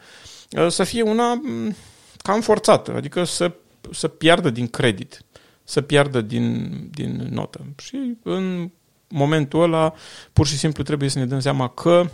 uh, 0.52 0.68
să 0.68 0.84
fie 0.84 1.02
una 1.02 1.34
mm, 1.34 1.76
cam 2.18 2.42
forțată, 2.42 2.94
adică 2.96 3.24
să, 3.24 3.52
să 3.92 4.08
piardă 4.08 4.50
din 4.50 4.68
credit, 4.68 5.22
să 5.64 5.82
piardă 5.82 6.22
din, 6.22 6.72
din 6.92 7.28
notă. 7.32 7.66
Și 7.78 8.18
în 8.24 8.72
momentul 9.08 9.62
ăla, 9.62 9.94
pur 10.34 10.48
și 10.48 10.58
simplu 10.58 10.84
trebuie 10.84 11.10
să 11.10 11.20
ne 11.20 11.26
dăm 11.26 11.40
seama 11.40 11.68
că 11.68 12.10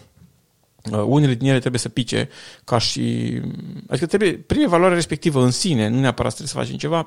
uh, 0.92 1.04
unele 1.06 1.34
din 1.34 1.50
ele 1.50 1.60
trebuie 1.60 1.80
să 1.80 1.90
pice 1.90 2.30
ca 2.64 2.78
și... 2.78 3.40
Adică 3.88 4.06
trebuie, 4.06 4.34
prin 4.34 4.62
evaluarea 4.62 4.96
respectivă 4.96 5.44
în 5.44 5.52
sine, 5.52 5.88
nu 5.88 6.00
neapărat 6.00 6.34
trebuie 6.34 6.54
să 6.54 6.60
facem 6.60 6.78
ceva, 6.78 7.06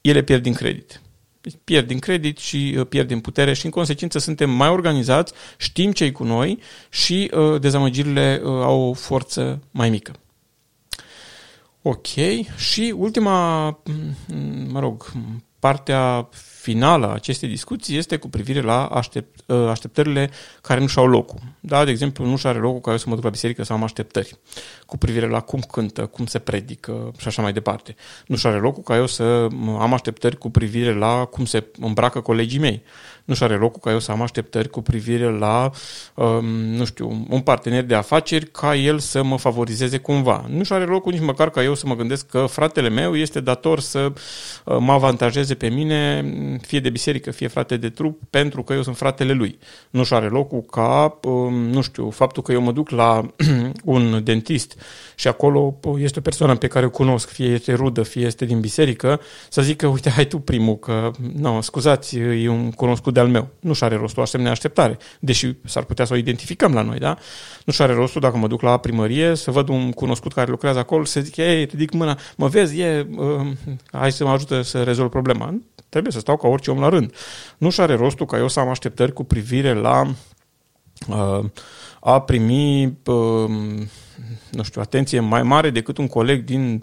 ele 0.00 0.22
pierd 0.22 0.42
din 0.42 0.52
credit. 0.52 1.00
Deci 1.42 1.54
pierd 1.64 1.86
din 1.86 1.98
credit 1.98 2.38
și 2.38 2.74
uh, 2.78 2.86
pierd 2.86 3.08
din 3.08 3.20
putere 3.20 3.52
și 3.52 3.64
în 3.64 3.70
consecință 3.70 4.18
suntem 4.18 4.50
mai 4.50 4.68
organizați, 4.68 5.32
știm 5.56 5.92
ce 5.92 6.12
cu 6.12 6.24
noi 6.24 6.58
și 6.90 7.30
uh, 7.34 7.60
dezamăgirile 7.60 8.40
uh, 8.44 8.50
au 8.50 8.80
o 8.80 8.92
forță 8.92 9.62
mai 9.70 9.90
mică. 9.90 10.12
Ok. 11.82 12.06
Și 12.56 12.94
ultima, 12.96 13.66
mă 14.68 14.80
rog, 14.80 15.12
partea 15.62 16.28
finală 16.62 17.06
a 17.06 17.14
acestei 17.14 17.48
discuții 17.48 17.96
este 17.96 18.16
cu 18.16 18.28
privire 18.28 18.60
la 18.60 18.86
aștept, 18.86 19.40
ă, 19.48 19.68
așteptările 19.70 20.30
care 20.60 20.80
nu 20.80 20.86
și-au 20.86 21.06
locul. 21.06 21.38
Da, 21.60 21.84
de 21.84 21.90
exemplu, 21.90 22.24
nu 22.24 22.36
și-are 22.36 22.58
locul 22.58 22.80
ca 22.80 22.90
eu 22.90 22.96
să 22.96 23.04
mă 23.08 23.14
duc 23.14 23.24
la 23.24 23.30
biserică 23.30 23.64
să 23.64 23.72
am 23.72 23.82
așteptări 23.82 24.36
cu 24.86 24.98
privire 24.98 25.28
la 25.28 25.40
cum 25.40 25.60
cântă, 25.60 26.06
cum 26.06 26.26
se 26.26 26.38
predică 26.38 27.12
și 27.18 27.26
așa 27.26 27.42
mai 27.42 27.52
departe. 27.52 27.94
Nu 28.26 28.36
și-are 28.36 28.58
locul 28.58 28.82
ca 28.82 28.96
eu 28.96 29.06
să 29.06 29.22
am 29.78 29.92
așteptări 29.92 30.38
cu 30.38 30.50
privire 30.50 30.94
la 30.94 31.24
cum 31.24 31.44
se 31.44 31.66
îmbracă 31.80 32.20
colegii 32.20 32.58
mei 32.58 32.82
nu 33.24 33.34
și 33.34 33.42
are 33.42 33.56
locul 33.56 33.80
ca 33.80 33.90
eu 33.90 33.98
să 33.98 34.10
am 34.10 34.22
așteptări 34.22 34.68
cu 34.68 34.82
privire 34.82 35.38
la, 35.38 35.70
um, 36.14 36.44
nu 36.46 36.84
știu, 36.84 37.26
un 37.28 37.40
partener 37.40 37.84
de 37.84 37.94
afaceri 37.94 38.46
ca 38.46 38.76
el 38.76 38.98
să 38.98 39.22
mă 39.22 39.38
favorizeze 39.38 39.98
cumva. 39.98 40.44
Nu 40.48 40.62
și 40.62 40.72
are 40.72 40.84
locul 40.84 41.12
nici 41.12 41.22
măcar 41.22 41.50
ca 41.50 41.62
eu 41.62 41.74
să 41.74 41.86
mă 41.86 41.96
gândesc 41.96 42.26
că 42.26 42.46
fratele 42.46 42.88
meu 42.88 43.16
este 43.16 43.40
dator 43.40 43.80
să 43.80 44.12
uh, 44.64 44.76
mă 44.78 44.92
avantajeze 44.92 45.51
pe 45.54 45.68
mine, 45.68 46.24
fie 46.60 46.80
de 46.80 46.90
biserică, 46.90 47.30
fie 47.30 47.48
frate 47.48 47.76
de 47.76 47.88
trup, 47.88 48.20
pentru 48.30 48.62
că 48.62 48.72
eu 48.72 48.82
sunt 48.82 48.96
fratele 48.96 49.32
lui. 49.32 49.58
Nu 49.90 50.04
și 50.04 50.14
are 50.14 50.26
locul 50.28 50.60
ca, 50.60 51.18
um, 51.22 51.54
nu 51.54 51.80
știu, 51.80 52.10
faptul 52.10 52.42
că 52.42 52.52
eu 52.52 52.60
mă 52.60 52.72
duc 52.72 52.90
la 52.90 53.26
un 53.84 54.20
dentist 54.24 54.80
și 55.14 55.28
acolo 55.28 55.78
este 55.98 56.18
o 56.18 56.22
persoană 56.22 56.56
pe 56.56 56.66
care 56.66 56.86
o 56.86 56.90
cunosc, 56.90 57.28
fie 57.28 57.46
este 57.46 57.74
rudă, 57.74 58.02
fie 58.02 58.26
este 58.26 58.44
din 58.44 58.60
biserică, 58.60 59.20
să 59.48 59.62
zică, 59.62 59.86
uite, 59.86 60.10
hai 60.10 60.24
tu 60.24 60.38
primul, 60.38 60.76
că, 60.76 61.10
nu, 61.32 61.60
scuzați, 61.60 62.16
e 62.18 62.48
un 62.48 62.70
cunoscut 62.70 63.14
de-al 63.14 63.28
meu. 63.28 63.48
Nu 63.60 63.72
și 63.72 63.84
are 63.84 63.96
rostul 63.96 64.20
o 64.20 64.24
asemenea 64.24 64.52
așteptare, 64.52 64.98
deși 65.20 65.54
s-ar 65.64 65.84
putea 65.84 66.04
să 66.04 66.12
o 66.12 66.16
identificăm 66.16 66.74
la 66.74 66.82
noi, 66.82 66.98
da? 66.98 67.16
Nu 67.64 67.72
și 67.72 67.82
are 67.82 67.92
rostul 67.92 68.20
dacă 68.20 68.36
mă 68.36 68.46
duc 68.46 68.60
la 68.60 68.76
primărie 68.76 69.34
să 69.34 69.50
văd 69.50 69.68
un 69.68 69.92
cunoscut 69.92 70.32
care 70.32 70.50
lucrează 70.50 70.78
acolo, 70.78 71.04
să 71.04 71.20
zic, 71.20 71.36
ei, 71.36 71.64
ridic 71.64 71.92
mâna, 71.92 72.18
mă 72.36 72.48
vezi, 72.48 72.80
e, 72.80 73.06
uh, 73.16 73.46
hai 73.92 74.12
să 74.12 74.24
mă 74.24 74.30
ajute 74.30 74.62
să 74.62 74.82
rezolv 74.82 75.10
problema. 75.10 75.41
Trebuie 75.88 76.12
să 76.12 76.18
stau 76.18 76.36
ca 76.36 76.48
orice 76.48 76.70
om 76.70 76.78
la 76.78 76.88
rând. 76.88 77.14
Nu 77.58 77.70
și 77.70 77.80
are 77.80 77.94
rostul 77.94 78.26
ca 78.26 78.36
eu 78.36 78.48
să 78.48 78.60
am 78.60 78.68
așteptări 78.68 79.12
cu 79.12 79.24
privire 79.24 79.74
la 79.74 80.14
uh, 81.08 81.44
a 82.04 82.20
primi 82.20 82.98
uh, 83.04 83.50
nu 84.52 84.62
știu, 84.62 84.80
atenție 84.80 85.20
mai 85.20 85.42
mare 85.42 85.70
decât 85.70 85.98
un 85.98 86.06
coleg 86.06 86.44
din, 86.44 86.82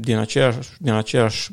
din, 0.00 0.16
aceeași, 0.16 0.68
din, 0.78 0.92
aceeași, 0.92 1.50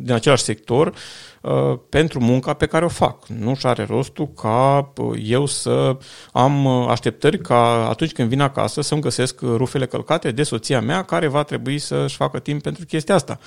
din 0.00 0.12
același 0.12 0.42
sector 0.42 0.94
uh, 1.40 1.78
pentru 1.88 2.20
munca 2.20 2.52
pe 2.52 2.66
care 2.66 2.84
o 2.84 2.88
fac. 2.88 3.26
Nu 3.26 3.54
și 3.54 3.66
are 3.66 3.84
rostul 3.84 4.28
ca 4.28 4.92
uh, 4.96 5.20
eu 5.24 5.46
să 5.46 5.96
am 6.32 6.64
uh, 6.64 6.86
așteptări 6.88 7.38
ca 7.38 7.88
atunci 7.88 8.12
când 8.12 8.28
vin 8.28 8.40
acasă 8.40 8.80
să-mi 8.80 9.00
găsesc 9.00 9.40
rufele 9.40 9.86
călcate 9.86 10.30
de 10.30 10.42
soția 10.42 10.80
mea 10.80 11.02
care 11.02 11.26
va 11.26 11.42
trebui 11.42 11.78
să-și 11.78 12.16
facă 12.16 12.38
timp 12.38 12.62
pentru 12.62 12.84
chestia 12.84 13.14
asta. 13.14 13.38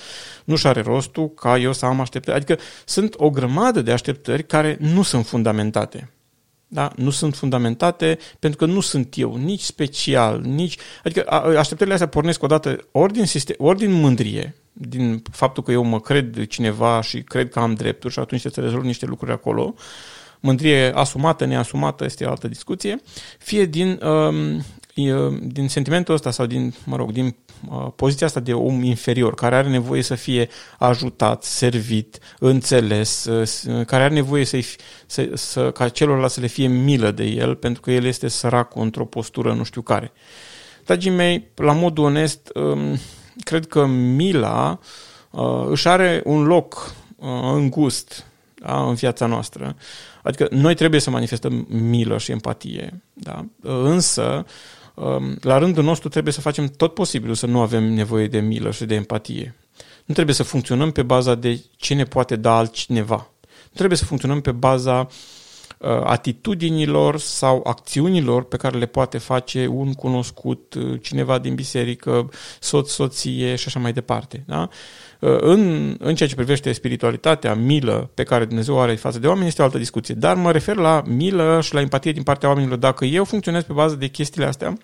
Nu 0.44 0.56
și 0.56 0.66
are 0.66 0.80
rostul 0.80 1.28
ca 1.28 1.58
eu 1.58 1.72
să 1.72 1.86
am 1.86 2.00
așteptări. 2.00 2.36
Adică 2.36 2.58
sunt 2.84 3.14
o 3.16 3.30
grămadă 3.30 3.82
de 3.82 3.92
așteptări 3.92 4.44
care 4.44 4.76
nu 4.80 5.02
sunt 5.02 5.26
fundamentate 5.26 6.10
da? 6.68 6.92
nu 6.96 7.10
sunt 7.10 7.34
fundamentate 7.34 8.18
pentru 8.38 8.58
că 8.58 8.72
nu 8.72 8.80
sunt 8.80 9.14
eu, 9.16 9.36
nici 9.36 9.62
special, 9.62 10.40
nici... 10.40 10.76
Adică 11.04 11.26
așteptările 11.58 11.94
astea 11.94 12.08
pornesc 12.08 12.42
odată 12.42 12.78
ori 12.92 13.12
din, 13.12 13.26
sistem, 13.26 13.56
ori 13.58 13.78
din 13.78 13.92
mândrie, 13.92 14.54
din 14.72 15.22
faptul 15.30 15.62
că 15.62 15.72
eu 15.72 15.82
mă 15.82 16.00
cred 16.00 16.46
cineva 16.46 17.00
și 17.00 17.22
cred 17.22 17.48
că 17.48 17.58
am 17.58 17.74
drepturi 17.74 18.12
și 18.12 18.18
atunci 18.18 18.40
trebuie 18.40 18.64
să 18.64 18.70
rezolv 18.70 18.86
niște 18.86 19.06
lucruri 19.06 19.32
acolo, 19.32 19.74
mândrie 20.40 20.92
asumată, 20.94 21.44
neasumată, 21.44 22.04
este 22.04 22.24
o 22.24 22.30
altă 22.30 22.48
discuție, 22.48 23.02
fie 23.38 23.64
din, 23.64 24.00
um, 24.02 24.64
din 25.40 25.68
sentimentul 25.68 26.14
ăsta 26.14 26.30
sau 26.30 26.46
din, 26.46 26.74
mă 26.84 26.96
rog, 26.96 27.12
din 27.12 27.24
uh, 27.26 27.45
poziția 27.96 28.26
asta 28.26 28.40
de 28.40 28.54
om 28.54 28.82
inferior, 28.82 29.34
care 29.34 29.56
are 29.56 29.68
nevoie 29.68 30.02
să 30.02 30.14
fie 30.14 30.48
ajutat, 30.78 31.42
servit, 31.42 32.18
înțeles, 32.38 33.24
uh, 33.24 33.86
care 33.86 34.02
are 34.02 34.14
nevoie 34.14 34.44
să, 34.44 34.58
să, 35.06 35.30
să 35.34 35.70
ca 35.70 35.88
celorlalți 35.88 36.34
să 36.34 36.40
le 36.40 36.46
fie 36.46 36.66
milă 36.66 37.10
de 37.10 37.24
el, 37.24 37.54
pentru 37.54 37.82
că 37.82 37.90
el 37.90 38.04
este 38.04 38.28
sărac 38.28 38.76
într-o 38.76 39.04
postură 39.04 39.52
nu 39.52 39.64
știu 39.64 39.82
care. 39.82 40.12
Dragii 40.84 41.10
mei, 41.10 41.50
la 41.54 41.72
modul 41.72 42.04
onest, 42.04 42.50
um, 42.54 42.98
cred 43.44 43.66
că 43.66 43.86
mila 43.86 44.78
uh, 45.30 45.66
își 45.68 45.88
are 45.88 46.22
un 46.24 46.42
loc 46.42 46.94
îngust 47.54 48.26
da, 48.54 48.82
în 48.82 48.94
viața 48.94 49.26
noastră. 49.26 49.76
Adică 50.22 50.46
noi 50.50 50.74
trebuie 50.74 51.00
să 51.00 51.10
manifestăm 51.10 51.66
milă 51.68 52.18
și 52.18 52.30
empatie, 52.30 53.02
da? 53.12 53.44
însă 53.62 54.22
um, 54.22 54.44
la 55.40 55.58
rândul 55.58 55.84
nostru 55.84 56.08
trebuie 56.08 56.32
să 56.32 56.40
facem 56.40 56.66
tot 56.66 56.94
posibilul 56.94 57.34
să 57.34 57.46
nu 57.46 57.60
avem 57.60 57.84
nevoie 57.84 58.26
de 58.26 58.40
milă 58.40 58.70
și 58.70 58.84
de 58.84 58.94
empatie. 58.94 59.54
Nu 60.04 60.14
trebuie 60.14 60.34
să 60.34 60.42
funcționăm 60.42 60.90
pe 60.90 61.02
baza 61.02 61.34
de 61.34 61.64
ce 61.76 61.94
ne 61.94 62.04
poate 62.04 62.36
da 62.36 62.56
altcineva. 62.56 63.30
Nu 63.42 63.72
trebuie 63.74 63.98
să 63.98 64.04
funcționăm 64.04 64.40
pe 64.40 64.52
baza 64.52 64.98
uh, 65.00 65.06
atitudinilor 66.04 67.18
sau 67.18 67.60
acțiunilor 67.64 68.44
pe 68.44 68.56
care 68.56 68.78
le 68.78 68.86
poate 68.86 69.18
face 69.18 69.66
un 69.66 69.92
cunoscut, 69.92 70.74
uh, 70.74 71.00
cineva 71.02 71.38
din 71.38 71.54
biserică, 71.54 72.30
soț, 72.60 72.90
soție 72.90 73.54
și 73.54 73.64
așa 73.66 73.78
mai 73.78 73.92
departe. 73.92 74.44
Da? 74.46 74.68
Uh, 75.20 75.36
în, 75.40 75.94
în 75.98 76.14
ceea 76.14 76.28
ce 76.28 76.34
privește 76.34 76.72
spiritualitatea, 76.72 77.54
milă 77.54 78.10
pe 78.14 78.22
care 78.22 78.44
Dumnezeu 78.44 78.80
are 78.80 78.94
față 78.94 79.18
de 79.18 79.26
oameni, 79.26 79.46
este 79.46 79.62
o 79.62 79.64
altă 79.64 79.78
discuție. 79.78 80.14
Dar 80.14 80.36
mă 80.36 80.52
refer 80.52 80.76
la 80.76 81.02
milă 81.06 81.60
și 81.62 81.74
la 81.74 81.80
empatie 81.80 82.12
din 82.12 82.22
partea 82.22 82.48
oamenilor. 82.48 82.78
Dacă 82.78 83.04
eu 83.04 83.24
funcționez 83.24 83.62
pe 83.62 83.72
bază 83.72 83.94
de 83.94 84.06
chestiile 84.06 84.46
astea, 84.46 84.78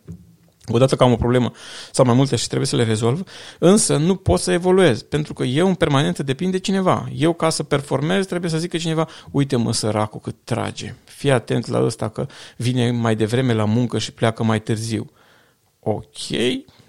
odată 0.69 0.97
că 0.97 1.03
am 1.03 1.13
o 1.13 1.17
problemă 1.17 1.53
sau 1.93 2.05
mai 2.05 2.15
multe 2.15 2.37
și 2.37 2.47
trebuie 2.47 2.67
să 2.67 2.77
le 2.77 2.85
rezolv, 2.85 3.29
însă 3.59 3.97
nu 3.97 4.15
pot 4.15 4.41
să 4.41 4.53
evoluez, 4.53 5.03
pentru 5.03 5.33
că 5.33 5.45
eu 5.45 5.69
în 5.69 5.75
permanență 5.75 6.23
depind 6.23 6.53
de 6.53 6.59
cineva. 6.59 7.09
Eu 7.17 7.33
ca 7.33 7.51
să 7.51 7.63
performez 7.63 8.27
trebuie 8.27 8.51
să 8.51 8.59
zică 8.59 8.77
cineva, 8.77 9.09
uite 9.31 9.57
mă 9.57 9.73
săracul 9.73 10.21
cât 10.21 10.37
trage, 10.45 10.95
fii 11.05 11.31
atent 11.31 11.67
la 11.67 11.85
ăsta 11.85 12.09
că 12.09 12.27
vine 12.57 12.91
mai 12.91 13.17
devreme 13.17 13.53
la 13.53 13.65
muncă 13.65 13.99
și 13.99 14.13
pleacă 14.13 14.43
mai 14.43 14.61
târziu. 14.61 15.11
Ok, 15.81 16.29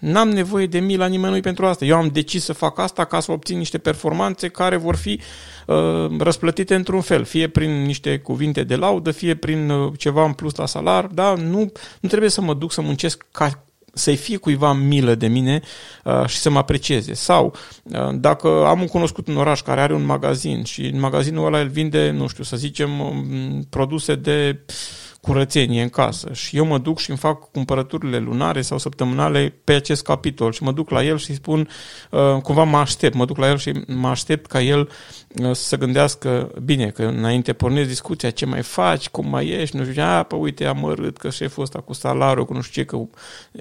N-am 0.04 0.30
nevoie 0.30 0.68
de 0.68 0.80
mila 0.80 1.06
nimănui 1.06 1.42
pentru 1.42 1.66
asta. 1.66 1.86
Eu 1.86 1.98
am 1.98 2.08
decis 2.08 2.44
să 2.44 2.54
fac 2.54 2.80
asta 2.80 3.06
ca 3.06 3.20
să 3.20 3.32
obțin 3.32 3.58
niște 3.58 3.78
performanțe 3.78 4.48
care 4.48 4.76
vor 4.76 4.96
fi 4.96 5.20
uh, 5.68 5.76
răsplătite 6.20 6.76
într-un 6.76 7.02
fel, 7.02 7.24
fie 7.24 7.48
prin 7.48 7.84
niște 7.84 8.18
cuvinte 8.18 8.64
de 8.64 8.76
laudă, 8.76 9.12
fie 9.12 9.36
prin 9.36 9.70
uh, 9.70 9.94
ceva 9.98 10.26
în 10.26 10.34
plus 10.34 10.56
la 10.56 10.66
salar, 10.66 11.06
da? 11.06 11.34
Nu, 11.34 11.72
nu 12.00 12.10
trebuie 12.10 12.30
să 12.30 12.42
mă 12.42 12.54
duc 12.54 12.72
să 12.72 12.82
muncesc 12.82 13.26
ca 13.32 13.64
să-i 13.94 14.16
fie 14.16 14.38
cuiva 14.38 14.74
milă 14.74 15.16
de 15.16 15.28
mine 15.28 15.62
uh, 16.04 16.26
și 16.26 16.38
să 16.38 16.50
mă 16.50 16.58
aprecieze. 16.58 17.14
Sau 17.14 17.56
uh, 17.84 18.10
dacă 18.14 18.66
am 18.68 18.82
un 18.82 18.88
cunoscut 18.88 19.28
în 19.28 19.38
oraș 19.38 19.62
care 19.62 19.82
are 19.82 19.94
un 19.94 20.06
magazin 20.06 20.64
și 20.64 20.86
în 20.86 21.00
magazinul 21.00 21.46
ăla 21.46 21.60
el 21.60 21.68
vinde, 21.68 22.10
nu 22.10 22.28
știu, 22.28 22.44
să 22.44 22.58
zicem, 22.58 23.00
um, 23.00 23.66
produse 23.70 24.16
de 24.16 24.60
uh, 24.68 24.74
curățenie 25.24 25.82
în 25.82 25.90
casă 25.90 26.30
și 26.34 26.58
eu 26.58 26.66
mă 26.66 26.78
duc 26.78 27.00
și 27.00 27.10
îmi 27.10 27.20
fac 27.20 27.52
cumpărăturile 27.52 28.18
lunare 28.18 28.62
sau 28.62 28.78
săptămânale 28.78 29.54
pe 29.64 29.74
acest 29.74 30.04
capitol 30.04 30.52
și 30.52 30.64
mă 30.64 30.72
duc 30.72 30.90
la 30.90 31.04
el 31.04 31.18
și 31.18 31.30
îi 31.30 31.36
spun, 31.36 31.70
uh, 32.10 32.42
cumva 32.42 32.64
mă 32.64 32.78
aștept, 32.78 33.16
mă 33.16 33.26
duc 33.26 33.38
la 33.38 33.50
el 33.50 33.58
și 33.58 33.72
mă 33.88 34.08
aștept 34.08 34.46
ca 34.46 34.62
el 34.62 34.80
uh, 34.80 35.46
să 35.46 35.64
se 35.64 35.78
gândească, 35.78 36.52
bine, 36.64 36.90
că 36.90 37.04
înainte 37.04 37.54
pornesc 37.54 37.88
discuția, 37.88 38.30
ce 38.30 38.46
mai 38.46 38.62
faci, 38.62 39.10
cum 39.10 39.30
mai 39.30 39.48
ești, 39.48 39.78
nu 39.78 39.84
știu, 39.84 40.04
a, 40.04 40.24
pă, 40.24 40.36
uite, 40.36 40.66
am 40.66 40.78
mărât 40.78 41.18
că 41.18 41.30
șeful 41.30 41.64
ăsta 41.64 41.80
cu 41.80 41.94
salariul, 41.94 42.46
cu 42.46 42.54
nu 42.54 42.62
știu 42.62 42.82
ce, 42.82 42.88
că... 42.88 42.98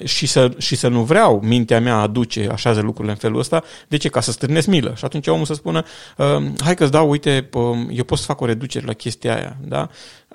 Și, 0.04 0.26
să, 0.26 0.54
și 0.58 0.76
să 0.76 0.88
nu 0.88 1.02
vreau, 1.02 1.40
mintea 1.42 1.80
mea 1.80 1.96
aduce, 1.96 2.48
așează 2.52 2.80
lucrurile 2.80 3.12
în 3.12 3.18
felul 3.18 3.38
ăsta, 3.38 3.62
de 3.88 3.96
ce? 3.96 4.08
Ca 4.08 4.20
să 4.20 4.32
stârnesc 4.32 4.66
milă. 4.66 4.92
Și 4.96 5.04
atunci 5.04 5.26
omul 5.26 5.44
să 5.44 5.54
spună, 5.54 5.84
uh, 6.16 6.26
hai 6.64 6.74
că-ți 6.74 6.90
dau, 6.90 7.10
uite, 7.10 7.48
eu 7.90 8.04
pot 8.04 8.18
să 8.18 8.24
fac 8.24 8.40
o 8.40 8.46
reducere 8.46 8.86
la 8.86 8.92
chestia 8.92 9.34
aia, 9.34 9.56
da? 9.60 9.88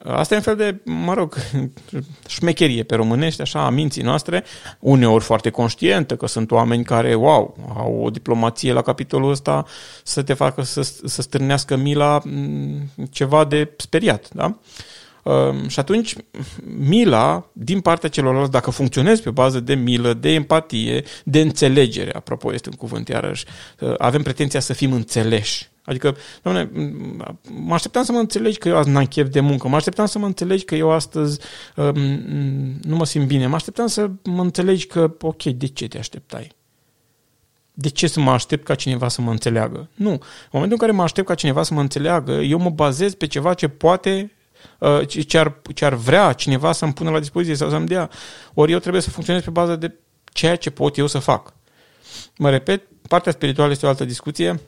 Asta 0.04 0.34
e 0.34 0.38
un 0.38 0.44
fel 0.44 0.56
de, 0.56 0.80
mă 0.84 1.14
rog, 1.14 1.36
șmecherie 2.28 2.84
pe 2.84 2.96
românești, 2.96 3.42
așa, 3.42 3.66
a 3.66 3.70
minții 3.70 4.04
noastre, 4.04 4.44
uneori 4.80 5.24
foarte 5.24 5.50
conștientă, 5.50 6.16
că 6.16 6.28
sunt 6.28 6.52
oameni 6.52 6.84
care, 6.84 7.16
wow, 7.16 7.58
au 7.78 8.02
o 8.04 8.10
diplomație 8.10 8.74
la 8.74 8.82
capitolul 8.82 9.32
ăsta 9.32 9.66
să 10.04 10.24
te 10.24 10.34
facă 10.34 10.62
să, 10.62 10.82
să 11.06 11.22
stârnească 11.22 11.76
mila 11.76 12.22
mm, 12.24 12.92
ceva 13.12 13.46
de 13.46 13.74
speriat, 13.78 14.30
da? 14.34 14.46
Um, 14.46 14.62
și 15.68 15.80
atunci, 15.80 16.16
mila, 16.78 17.50
din 17.54 17.80
partea 17.80 18.10
celorlalți, 18.10 18.52
dacă 18.52 18.72
funcționezi 18.72 19.22
pe 19.22 19.30
bază 19.30 19.60
de 19.60 19.76
milă, 19.76 20.14
de 20.14 20.30
empatie, 20.30 21.04
de 21.24 21.42
înțelegere, 21.42 22.12
apropo, 22.14 22.54
este 22.54 22.70
un 22.70 22.76
cuvânt 22.76 23.08
iarăși, 23.08 23.46
uh, 23.80 23.94
avem 23.98 24.22
pretenția 24.22 24.60
să 24.60 24.74
fim 24.74 24.94
înțeleși 24.94 25.70
Adică, 25.88 26.18
doamne, 26.42 26.70
mă 27.50 27.74
așteptam 27.74 28.04
să 28.04 28.12
mă 28.12 28.18
înțelegi 28.18 28.58
că 28.58 28.68
eu 28.68 28.78
azi 28.78 28.90
n-am 28.90 29.06
chef 29.06 29.30
de 29.30 29.40
muncă, 29.40 29.68
mă 29.68 29.76
așteptam 29.76 30.06
să 30.06 30.20
mă 30.20 30.26
înțelegi 30.26 30.66
că 30.66 30.76
eu 30.76 30.92
astăzi 30.92 31.40
um, 31.76 31.96
nu 32.82 32.96
mă 32.96 33.06
simt 33.06 33.28
bine, 33.28 33.48
mă 33.48 33.56
așteptam 33.56 33.88
să 33.88 34.10
mă 34.24 34.42
înțelegi 34.42 34.86
că, 34.88 35.16
ok, 35.22 35.44
de 35.44 35.68
ce 35.68 35.88
te 35.88 35.98
așteptai? 35.98 36.52
De 37.74 37.90
ce 37.90 38.08
să 38.08 38.20
mă 38.20 38.32
aștept 38.32 38.66
ca 38.66 38.76
cineva 38.76 39.08
să 39.08 39.22
mă 39.22 39.32
înțeleagă? 39.32 39.90
Nu. 39.94 40.10
În 40.10 40.20
momentul 40.52 40.78
în 40.80 40.86
care 40.86 40.92
mă 40.92 41.04
aștept 41.04 41.28
ca 41.28 41.36
cineva 41.36 41.64
să 41.64 41.74
mă 41.74 41.82
înțeleagă, 41.82 42.32
eu 42.32 42.60
mă 42.60 42.70
bazez 42.70 43.14
pe 43.14 43.28
ceva 43.28 43.54
ce 43.54 43.68
poate 43.68 44.32
uh, 44.32 44.37
ce 45.08 45.38
ar, 45.38 45.62
ce 45.74 45.86
ar 45.86 45.94
vrea 45.94 46.34
cineva 46.34 46.72
să-mi 46.72 46.94
pună 46.94 47.10
la 47.10 47.20
dispoziție 47.20 47.56
sau 47.56 47.70
să-mi 47.70 47.88
dea. 47.88 48.10
Ori 48.54 48.72
eu 48.72 48.80
trebuie 48.80 49.02
să 49.02 49.10
funcționez 49.10 49.44
pe 49.44 49.50
bază 49.50 49.76
de 49.76 49.96
ceea 50.34 50.56
ce 50.56 50.70
pot 50.70 50.98
eu 50.98 51.08
să 51.08 51.20
fac. 51.20 51.54
Mă 52.38 52.50
repet, 52.50 52.84
partea 53.08 53.32
spirituală 53.32 53.72
este 53.72 53.86
o 53.86 53.90
altă 53.90 54.06
discuție 54.06 54.62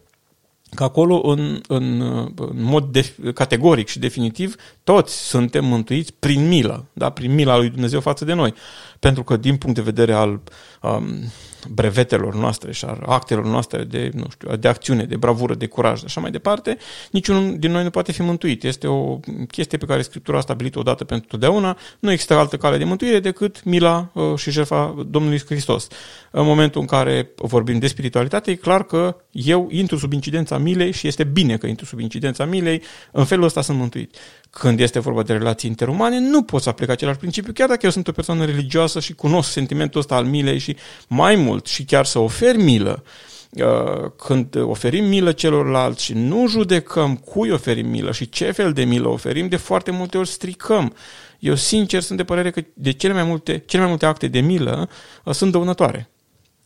că 0.76 0.84
acolo, 0.84 1.22
în, 1.24 1.62
în, 1.68 2.02
în 2.36 2.62
mod 2.62 2.92
de, 2.92 3.16
categoric 3.34 3.88
și 3.88 4.00
definitiv, 4.00 4.56
toți 4.84 5.28
suntem 5.28 5.66
mântuiți 5.66 6.14
prin 6.20 6.48
milă, 6.48 6.86
da? 6.94 7.10
prin 7.10 7.34
mila 7.34 7.58
lui 7.58 7.70
Dumnezeu 7.70 8.00
față 8.00 8.26
de 8.26 8.34
noi. 8.34 8.54
Pentru 9.00 9.24
că, 9.24 9.38
din 9.38 9.58
punct 9.58 9.76
de 9.76 9.82
vedere 9.82 10.14
al 10.14 10.42
um, 10.82 11.32
brevetelor 11.68 12.36
noastre 12.36 12.72
și 12.72 12.86
al 12.86 13.04
actelor 13.06 13.46
noastre 13.46 13.84
de, 13.84 14.12
nu 14.14 14.26
știu, 14.32 14.56
de 14.56 14.68
acțiune, 14.68 15.04
de 15.04 15.16
bravură, 15.16 15.56
de 15.56 15.66
curaj, 15.66 16.04
așa 16.04 16.22
mai 16.22 16.32
departe, 16.32 16.78
niciunul 17.12 17.56
din 17.58 17.72
noi 17.72 17.84
nu 17.84 17.90
poate 17.90 18.12
fi 18.12 18.22
mântuit. 18.22 18.64
Este 18.64 18.88
o 18.88 19.20
chestie 19.52 19.78
pe 19.78 19.86
care 19.86 20.02
Scriptura 20.02 20.38
a 20.38 20.42
stabilit-o 20.42 20.80
odată 20.80 21.04
pentru 21.04 21.28
totdeauna. 21.28 21.78
Nu 22.00 22.12
există 22.12 22.34
altă 22.34 22.58
cale 22.58 22.78
de 22.78 22.84
mântuire 22.84 23.20
decât 23.20 23.64
mila 23.64 24.12
uh, 24.14 24.36
și 24.36 24.52
jertfa 24.52 25.06
Domnului 25.08 25.42
Hristos. 25.46 25.88
În 26.32 26.46
momentul 26.46 26.82
în 26.82 26.88
care 26.88 27.30
vorbim 27.36 27.80
de 27.80 27.88
spiritualitate, 27.88 28.52
e 28.52 28.56
clar 28.56 28.84
că 28.84 29.16
eu 29.32 29.68
intru 29.72 29.98
sub 29.98 30.12
incidența 30.12 30.58
milei 30.58 30.92
și 30.92 31.08
este 31.08 31.24
bine 31.24 31.58
că 31.58 31.68
intru 31.68 31.86
sub 31.86 32.00
incidența 32.00 32.46
milei, 32.46 32.82
în 33.12 33.26
felul 33.26 33.46
ăsta 33.46 33.62
sunt 33.62 33.78
mântuit. 33.78 34.16
Când 34.50 34.80
este 34.80 35.00
vorba 35.00 35.24
de 35.24 35.34
relații 35.34 35.70
interumane, 35.70 36.20
nu 36.20 36.44
pot 36.44 36.62
să 36.62 36.70
aplic 36.70 36.90
același 36.90 37.18
principiu, 37.18 37.54
chiar 37.54 37.68
dacă 37.68 37.80
eu 37.84 37.92
sunt 37.92 38.08
o 38.08 38.12
persoană 38.12 38.46
religioasă 38.46 39.00
și 39.00 39.14
cunosc 39.14 39.52
sentimentul 39.52 40.00
ăsta 40.00 40.16
al 40.16 40.26
milei 40.26 40.58
și 40.58 40.76
mai 41.08 41.36
mult 41.36 41.66
și 41.66 41.84
chiar 41.84 42.06
să 42.06 42.20
ofer 42.20 42.56
milă, 42.56 43.04
uh, 43.52 44.12
când 44.18 44.56
oferim 44.56 45.06
milă 45.06 45.32
celorlalți 45.32 46.04
și 46.04 46.14
nu 46.14 46.48
judecăm 46.48 47.16
cui 47.16 47.50
oferim 47.50 47.88
milă 47.88 48.12
și 48.12 48.30
ce 48.30 48.52
fel 48.52 48.74
de 48.74 48.84
milă 48.84 49.08
oferim, 49.08 49.48
de 49.48 49.56
foarte 49.56 49.92
multe 49.92 50.18
ori 50.18 50.28
stricăm. 50.28 50.96
Eu 51.40 51.56
sincer 51.56 52.02
sunt 52.02 52.18
de 52.18 52.24
părere 52.24 52.52
că 52.52 52.62
de 52.74 52.92
cele 52.92 53.14
mai 53.14 53.24
multe, 53.24 53.64
cele 53.66 53.82
mai 53.82 53.92
multe 53.92 54.06
acte 54.06 54.28
de 54.28 54.40
milă 54.40 54.90
uh, 55.24 55.34
sunt 55.34 55.52
dăunătoare 55.52 56.10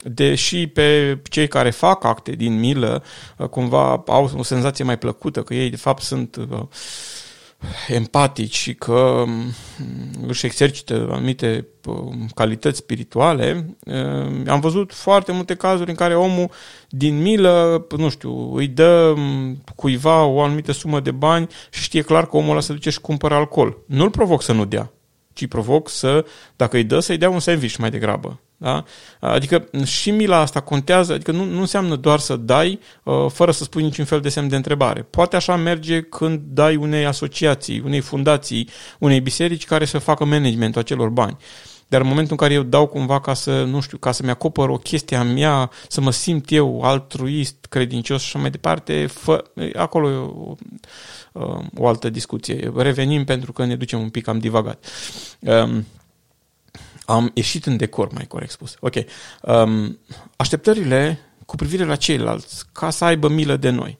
deși 0.05 0.67
pe 0.67 1.19
cei 1.29 1.47
care 1.47 1.69
fac 1.69 2.03
acte 2.03 2.31
din 2.31 2.59
milă 2.59 3.03
uh, 3.37 3.47
cumva 3.47 4.03
au 4.07 4.31
o 4.37 4.43
senzație 4.43 4.83
mai 4.83 4.97
plăcută, 4.97 5.43
că 5.43 5.53
ei 5.53 5.69
de 5.69 5.75
fapt 5.75 6.01
sunt 6.01 6.37
empatici 7.87 8.55
și 8.55 8.73
că 8.73 9.23
mm, 9.27 9.53
își 10.27 10.45
exercită 10.45 11.07
anumite 11.11 11.67
mm, 11.85 12.29
calități 12.35 12.77
spirituale, 12.77 13.75
mm, 13.85 14.43
am 14.47 14.59
văzut 14.59 14.93
foarte 14.93 15.31
multe 15.31 15.55
cazuri 15.55 15.89
în 15.89 15.95
care 15.95 16.15
omul 16.15 16.49
din 16.89 17.21
milă, 17.21 17.85
nu 17.97 18.09
știu, 18.09 18.55
îi 18.55 18.67
dă 18.67 19.13
cuiva 19.75 20.23
o 20.23 20.41
anumită 20.41 20.71
sumă 20.71 20.99
de 20.99 21.11
bani 21.11 21.47
și 21.71 21.81
știe 21.81 22.01
clar 22.01 22.27
că 22.27 22.37
omul 22.37 22.51
ăla 22.51 22.59
se 22.59 22.73
duce 22.73 22.89
și 22.89 23.01
cumpără 23.01 23.35
alcool. 23.35 23.77
Nu-l 23.85 24.09
provoc 24.09 24.41
să 24.41 24.51
nu 24.51 24.65
dea, 24.65 24.91
ci 25.33 25.47
provoc 25.47 25.89
să, 25.89 26.25
dacă 26.55 26.77
îi 26.77 26.83
dă, 26.83 26.99
să-i 26.99 27.17
dea 27.17 27.29
un 27.29 27.39
sandwich 27.39 27.75
mai 27.75 27.89
degrabă. 27.89 28.39
Da? 28.63 28.83
Adică 29.19 29.69
și 29.85 30.11
mila 30.11 30.37
asta 30.37 30.59
contează, 30.59 31.13
adică 31.13 31.31
nu, 31.31 31.43
nu 31.43 31.59
înseamnă 31.59 31.95
doar 31.95 32.19
să 32.19 32.35
dai 32.35 32.79
uh, 33.03 33.25
fără 33.29 33.51
să 33.51 33.63
spui 33.63 33.83
niciun 33.83 34.05
fel 34.05 34.19
de 34.19 34.29
semn 34.29 34.47
de 34.47 34.55
întrebare. 34.55 35.01
Poate 35.01 35.35
așa 35.35 35.55
merge 35.55 36.01
când 36.01 36.41
dai 36.43 36.75
unei 36.75 37.05
asociații, 37.05 37.81
unei 37.85 37.99
fundații, 37.99 38.69
unei 38.99 39.21
biserici 39.21 39.65
care 39.65 39.85
să 39.85 39.97
facă 39.97 40.25
managementul 40.25 40.81
acelor 40.81 41.09
bani. 41.09 41.37
Dar 41.87 42.01
în 42.01 42.07
momentul 42.07 42.31
în 42.31 42.37
care 42.37 42.53
eu 42.53 42.63
dau 42.63 42.87
cumva 42.87 43.19
ca 43.19 43.33
să, 43.33 43.63
nu 43.63 43.79
știu, 43.79 43.97
ca 43.97 44.11
să-mi 44.11 44.29
acopăr 44.29 44.69
o 44.69 44.77
chestie 44.77 45.17
a 45.17 45.23
mea, 45.23 45.71
să 45.87 46.01
mă 46.01 46.11
simt 46.11 46.51
eu 46.51 46.81
altruist, 46.81 47.65
credincios 47.69 48.21
și 48.21 48.27
așa 48.27 48.39
mai 48.39 48.49
departe, 48.49 49.05
fă, 49.07 49.43
acolo 49.75 50.11
e 50.11 50.15
o, 50.15 50.55
o 51.77 51.87
altă 51.87 52.09
discuție. 52.09 52.71
Revenim 52.75 53.23
pentru 53.23 53.51
că 53.51 53.65
ne 53.65 53.75
ducem 53.75 53.99
un 53.99 54.09
pic, 54.09 54.27
am 54.27 54.39
divagat. 54.39 54.85
Um, 55.39 55.85
am 57.05 57.31
ieșit 57.33 57.65
în 57.65 57.77
decor, 57.77 58.11
mai 58.11 58.27
corect 58.27 58.51
spus. 58.51 58.75
Ok. 58.79 58.93
Um, 59.41 59.99
așteptările 60.35 61.19
cu 61.45 61.55
privire 61.55 61.85
la 61.85 61.95
ceilalți, 61.95 62.65
ca 62.71 62.89
să 62.89 63.05
aibă 63.05 63.27
milă 63.27 63.55
de 63.55 63.69
noi, 63.69 63.97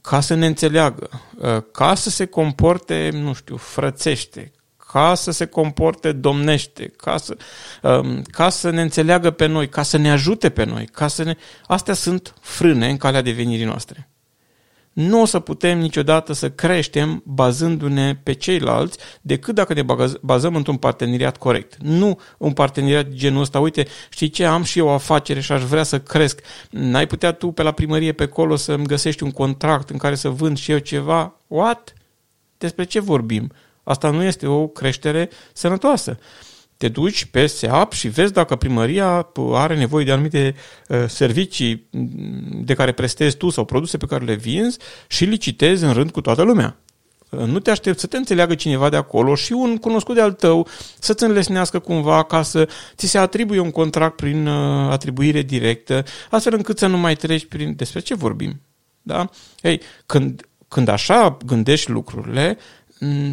ca 0.00 0.20
să 0.20 0.34
ne 0.34 0.46
înțeleagă, 0.46 1.08
uh, 1.38 1.62
ca 1.72 1.94
să 1.94 2.10
se 2.10 2.24
comporte, 2.24 3.10
nu 3.12 3.32
știu, 3.32 3.56
frățește, 3.56 4.52
ca 4.92 5.14
să 5.14 5.30
se 5.30 5.46
comporte 5.46 6.12
domnește, 6.12 6.92
ca 6.96 7.16
să, 7.16 7.36
um, 7.82 8.22
ca 8.22 8.48
să 8.48 8.70
ne 8.70 8.80
înțeleagă 8.80 9.30
pe 9.30 9.46
noi, 9.46 9.68
ca 9.68 9.82
să 9.82 9.96
ne 9.96 10.10
ajute 10.10 10.50
pe 10.50 10.64
noi, 10.64 10.86
ca 10.86 11.08
să 11.08 11.22
ne... 11.22 11.36
Astea 11.66 11.94
sunt 11.94 12.34
frâne 12.40 12.88
în 12.88 12.96
calea 12.96 13.22
devenirii 13.22 13.64
noastre 13.64 14.11
nu 14.92 15.20
o 15.20 15.24
să 15.24 15.38
putem 15.38 15.78
niciodată 15.78 16.32
să 16.32 16.50
creștem 16.50 17.22
bazându-ne 17.24 18.14
pe 18.22 18.32
ceilalți 18.32 18.98
decât 19.20 19.54
dacă 19.54 19.74
ne 19.74 19.84
bazăm 20.20 20.56
într-un 20.56 20.76
parteneriat 20.76 21.36
corect. 21.36 21.76
Nu 21.76 22.20
un 22.38 22.52
parteneriat 22.52 23.06
de 23.06 23.14
genul 23.14 23.40
ăsta, 23.40 23.60
uite, 23.60 23.86
știi 24.10 24.28
ce, 24.28 24.44
am 24.44 24.62
și 24.62 24.78
eu 24.78 24.86
o 24.86 24.90
afacere 24.90 25.40
și 25.40 25.52
aș 25.52 25.62
vrea 25.62 25.82
să 25.82 26.00
cresc. 26.00 26.40
N-ai 26.70 27.06
putea 27.06 27.32
tu 27.32 27.50
pe 27.50 27.62
la 27.62 27.72
primărie 27.72 28.12
pe 28.12 28.22
acolo 28.22 28.56
să-mi 28.56 28.86
găsești 28.86 29.22
un 29.22 29.30
contract 29.30 29.90
în 29.90 29.98
care 29.98 30.14
să 30.14 30.28
vând 30.28 30.58
și 30.58 30.70
eu 30.70 30.78
ceva? 30.78 31.40
What? 31.46 31.92
Despre 32.58 32.84
ce 32.84 33.00
vorbim? 33.00 33.52
Asta 33.82 34.10
nu 34.10 34.22
este 34.22 34.46
o 34.46 34.66
creștere 34.66 35.30
sănătoasă 35.52 36.18
te 36.82 36.88
duci 36.88 37.24
pe 37.24 37.46
SEAP 37.46 37.92
și 37.92 38.08
vezi 38.08 38.32
dacă 38.32 38.56
primăria 38.56 39.28
are 39.52 39.76
nevoie 39.76 40.04
de 40.04 40.12
anumite 40.12 40.54
uh, 40.88 41.04
servicii 41.08 41.88
de 42.64 42.74
care 42.74 42.92
prestezi 42.92 43.36
tu 43.36 43.50
sau 43.50 43.64
produse 43.64 43.96
pe 43.96 44.06
care 44.06 44.24
le 44.24 44.34
vinzi 44.34 44.78
și 45.06 45.24
licitezi 45.24 45.84
în 45.84 45.92
rând 45.92 46.10
cu 46.10 46.20
toată 46.20 46.42
lumea. 46.42 46.76
Uh, 47.28 47.40
nu 47.40 47.58
te 47.58 47.70
aștept 47.70 47.98
să 47.98 48.06
te 48.06 48.16
înțeleagă 48.16 48.54
cineva 48.54 48.88
de 48.88 48.96
acolo 48.96 49.34
și 49.34 49.52
un 49.52 49.76
cunoscut 49.76 50.14
de 50.14 50.20
al 50.20 50.32
tău 50.32 50.68
să-ți 50.98 51.24
înlesnească 51.24 51.78
cumva 51.78 52.22
ca 52.22 52.42
să 52.42 52.68
ți 52.96 53.06
se 53.06 53.18
atribuie 53.18 53.60
un 53.60 53.70
contract 53.70 54.16
prin 54.16 54.46
uh, 54.46 54.90
atribuire 54.90 55.42
directă, 55.42 56.04
astfel 56.30 56.54
încât 56.54 56.78
să 56.78 56.86
nu 56.86 56.98
mai 56.98 57.14
treci 57.14 57.46
prin... 57.46 57.74
Despre 57.76 58.00
ce 58.00 58.14
vorbim? 58.14 58.60
Da? 59.02 59.28
Ei, 59.60 59.80
când, 60.06 60.48
când 60.68 60.88
așa 60.88 61.36
gândești 61.46 61.90
lucrurile, 61.90 62.58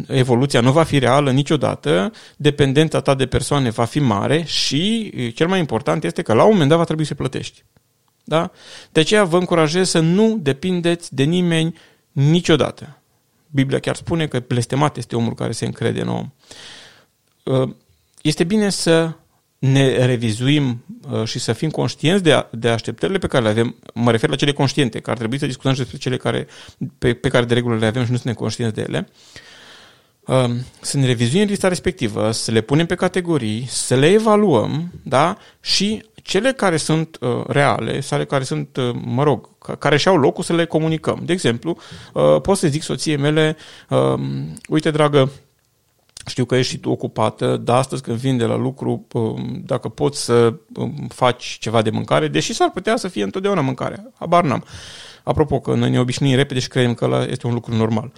evoluția 0.08 0.60
nu 0.60 0.72
va 0.72 0.82
fi 0.82 0.98
reală 0.98 1.30
niciodată, 1.30 2.12
dependența 2.36 3.00
ta 3.00 3.14
de 3.14 3.26
persoane 3.26 3.70
va 3.70 3.84
fi 3.84 3.98
mare 3.98 4.42
și 4.42 5.12
cel 5.34 5.48
mai 5.48 5.58
important 5.58 6.04
este 6.04 6.22
că 6.22 6.32
la 6.32 6.44
un 6.44 6.50
moment 6.52 6.68
dat 6.68 6.78
va 6.78 6.84
trebui 6.84 7.04
să 7.04 7.14
plătești. 7.14 7.64
Da? 8.24 8.50
De 8.92 9.00
aceea 9.00 9.24
vă 9.24 9.38
încurajez 9.38 9.88
să 9.88 10.00
nu 10.00 10.38
depindeți 10.40 11.14
de 11.14 11.22
nimeni 11.22 11.78
niciodată. 12.12 13.02
Biblia 13.50 13.78
chiar 13.78 13.96
spune 13.96 14.26
că 14.26 14.42
blestemat 14.46 14.96
este 14.96 15.16
omul 15.16 15.34
care 15.34 15.52
se 15.52 15.64
încrede 15.64 16.00
în 16.00 16.08
om. 16.08 16.32
Este 18.22 18.44
bine 18.44 18.70
să 18.70 19.12
ne 19.58 20.04
revizuim 20.04 20.84
și 21.24 21.38
să 21.38 21.52
fim 21.52 21.70
conștienți 21.70 22.22
de, 22.22 22.46
de 22.50 22.68
așteptările 22.68 23.18
pe 23.18 23.26
care 23.26 23.44
le 23.44 23.50
avem. 23.50 23.76
Mă 23.94 24.10
refer 24.10 24.28
la 24.28 24.36
cele 24.36 24.52
conștiente, 24.52 25.00
că 25.00 25.10
ar 25.10 25.16
trebui 25.16 25.38
să 25.38 25.46
discutăm 25.46 25.72
și 25.72 25.78
despre 25.78 25.96
cele 25.96 26.16
care, 26.16 26.46
pe, 26.98 27.14
pe 27.14 27.28
care 27.28 27.44
de 27.44 27.54
regulă 27.54 27.76
le 27.76 27.86
avem 27.86 28.04
și 28.04 28.10
nu 28.10 28.16
suntem 28.16 28.34
conștienți 28.34 28.74
de 28.74 28.80
ele. 28.80 29.08
Uh, 30.30 30.40
Um, 30.44 30.56
să 30.80 30.96
ne 30.96 31.06
revizuim 31.06 31.46
lista 31.46 31.68
respectivă, 31.68 32.30
să 32.30 32.50
le 32.50 32.60
punem 32.60 32.86
pe 32.86 32.94
categorii, 32.94 33.66
să 33.68 33.94
le 33.94 34.06
evaluăm, 34.06 34.92
da? 35.02 35.36
Și 35.60 36.04
cele 36.22 36.52
care 36.52 36.76
sunt 36.76 37.18
uh, 37.20 37.44
reale, 37.46 38.00
sau 38.00 38.24
care 38.24 38.44
sunt, 38.44 38.76
uh, 38.76 38.90
mă 39.04 39.22
rog, 39.22 39.48
care 39.78 39.96
și-au 39.96 40.16
locul 40.16 40.44
să 40.44 40.52
le 40.52 40.64
comunicăm. 40.64 41.20
De 41.24 41.32
exemplu, 41.32 41.76
uh, 42.12 42.40
pot 42.40 42.56
să 42.56 42.68
zic 42.68 42.82
soției 42.82 43.16
mele, 43.16 43.56
uh, 43.88 44.20
uite, 44.68 44.90
dragă, 44.90 45.30
știu 46.26 46.44
că 46.44 46.56
ești 46.56 46.72
și 46.72 46.78
tu 46.78 46.90
ocupată, 46.90 47.56
dar 47.56 47.76
astăzi 47.76 48.02
când 48.02 48.16
vin 48.16 48.36
de 48.36 48.44
la 48.44 48.56
lucru, 48.56 49.06
uh, 49.12 49.40
dacă 49.64 49.88
poți 49.88 50.24
să 50.24 50.54
um, 50.74 51.06
faci 51.08 51.56
ceva 51.60 51.82
de 51.82 51.90
mâncare, 51.90 52.28
deși 52.28 52.52
s-ar 52.52 52.70
putea 52.70 52.96
să 52.96 53.08
fie 53.08 53.22
întotdeauna 53.22 53.60
mâncare, 53.60 54.12
habar 54.18 54.44
n-am. 54.44 54.64
Apropo 55.22 55.60
că 55.60 55.74
noi 55.74 55.90
ne 55.90 56.00
obișnuim 56.00 56.34
repede 56.34 56.60
și 56.60 56.68
credem 56.68 56.94
că 56.94 57.04
ăla 57.04 57.24
este 57.24 57.46
un 57.46 57.52
lucru 57.52 57.74
normal. 57.74 58.12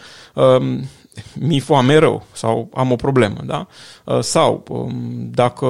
Uh, 1.17 1.23
mi 1.35 1.61
foame 1.61 1.97
rău 1.97 2.27
sau 2.33 2.71
am 2.75 2.93
o 2.93 2.97
problemă, 2.97 3.41
da? 3.45 3.67
Uh, 4.05 4.21
sau 4.21 4.65
um, 4.69 5.31
dacă, 5.31 5.67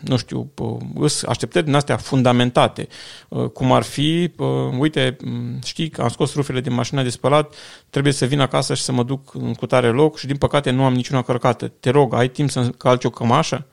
nu 0.00 0.16
știu, 0.16 0.52
îs 0.94 1.22
așteptări 1.22 1.64
din 1.64 1.74
astea 1.74 1.96
fundamentate, 1.96 2.88
uh, 3.28 3.48
cum 3.48 3.72
ar 3.72 3.82
fi, 3.82 4.32
uh, 4.36 4.46
uite, 4.78 5.16
știi, 5.64 5.92
am 5.98 6.08
scos 6.08 6.34
rufele 6.34 6.60
din 6.60 6.74
mașina 6.74 7.02
de 7.02 7.08
spălat, 7.08 7.54
trebuie 7.90 8.12
să 8.12 8.26
vin 8.26 8.40
acasă 8.40 8.74
și 8.74 8.82
să 8.82 8.92
mă 8.92 9.02
duc 9.02 9.34
în 9.34 9.54
cutare 9.54 9.88
loc 9.88 10.18
și 10.18 10.26
din 10.26 10.36
păcate 10.36 10.70
nu 10.70 10.84
am 10.84 10.94
niciuna 10.94 11.22
cărcată. 11.22 11.68
Te 11.68 11.90
rog, 11.90 12.14
ai 12.14 12.28
timp 12.28 12.50
să 12.50 12.68
calci 12.68 13.04
o 13.04 13.10
cămașă? 13.10 13.66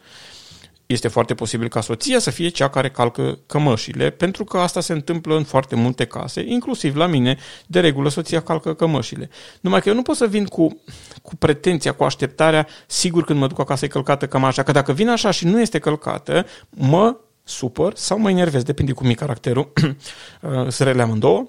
Este 0.86 1.08
foarte 1.08 1.34
posibil 1.34 1.68
ca 1.68 1.82
soția 1.82 2.20
să 2.20 2.30
fie 2.30 2.48
cea 2.48 2.70
care 2.70 2.90
calcă 2.90 3.40
cămășile, 3.46 4.10
pentru 4.10 4.44
că 4.44 4.58
asta 4.58 4.82
se 4.82 4.94
întâmplă 4.94 5.36
în 5.36 5.44
foarte 5.44 5.76
multe 5.76 6.06
case, 6.06 6.44
inclusiv 6.48 6.96
la 6.96 7.06
mine, 7.06 7.38
de 7.68 7.80
regulă 7.80 8.10
soția 8.10 8.42
calcă 8.42 8.74
cămășile. 8.74 9.30
Numai 9.62 9.82
că 9.82 9.90
eu 9.90 9.96
nu 9.96 10.02
pot 10.02 10.16
să 10.16 10.28
vin 10.28 10.46
cu, 10.46 10.82
cu 11.22 11.36
pretenția, 11.36 11.92
cu 11.92 12.04
așteptarea, 12.04 12.68
sigur 12.88 13.24
când 13.24 13.40
mă 13.40 13.48
duc 13.48 13.60
acasă 13.60 13.86
e 13.86 13.88
călcată 13.88 14.28
cămașa, 14.28 14.64
că 14.64 14.72
dacă 14.72 14.92
vin 14.92 15.10
așa 15.10 15.32
și 15.32 15.46
nu 15.46 15.62
este 15.62 15.80
călcată, 15.80 16.46
mă 16.70 17.16
supăr 17.44 17.96
sau 17.96 18.20
mă 18.20 18.30
enervez, 18.30 18.64
depinde 18.64 18.92
cum 18.92 19.10
e 19.10 19.14
caracterul, 19.14 19.74
să 20.68 20.84
rele 20.84 21.02
amândouă, 21.02 21.46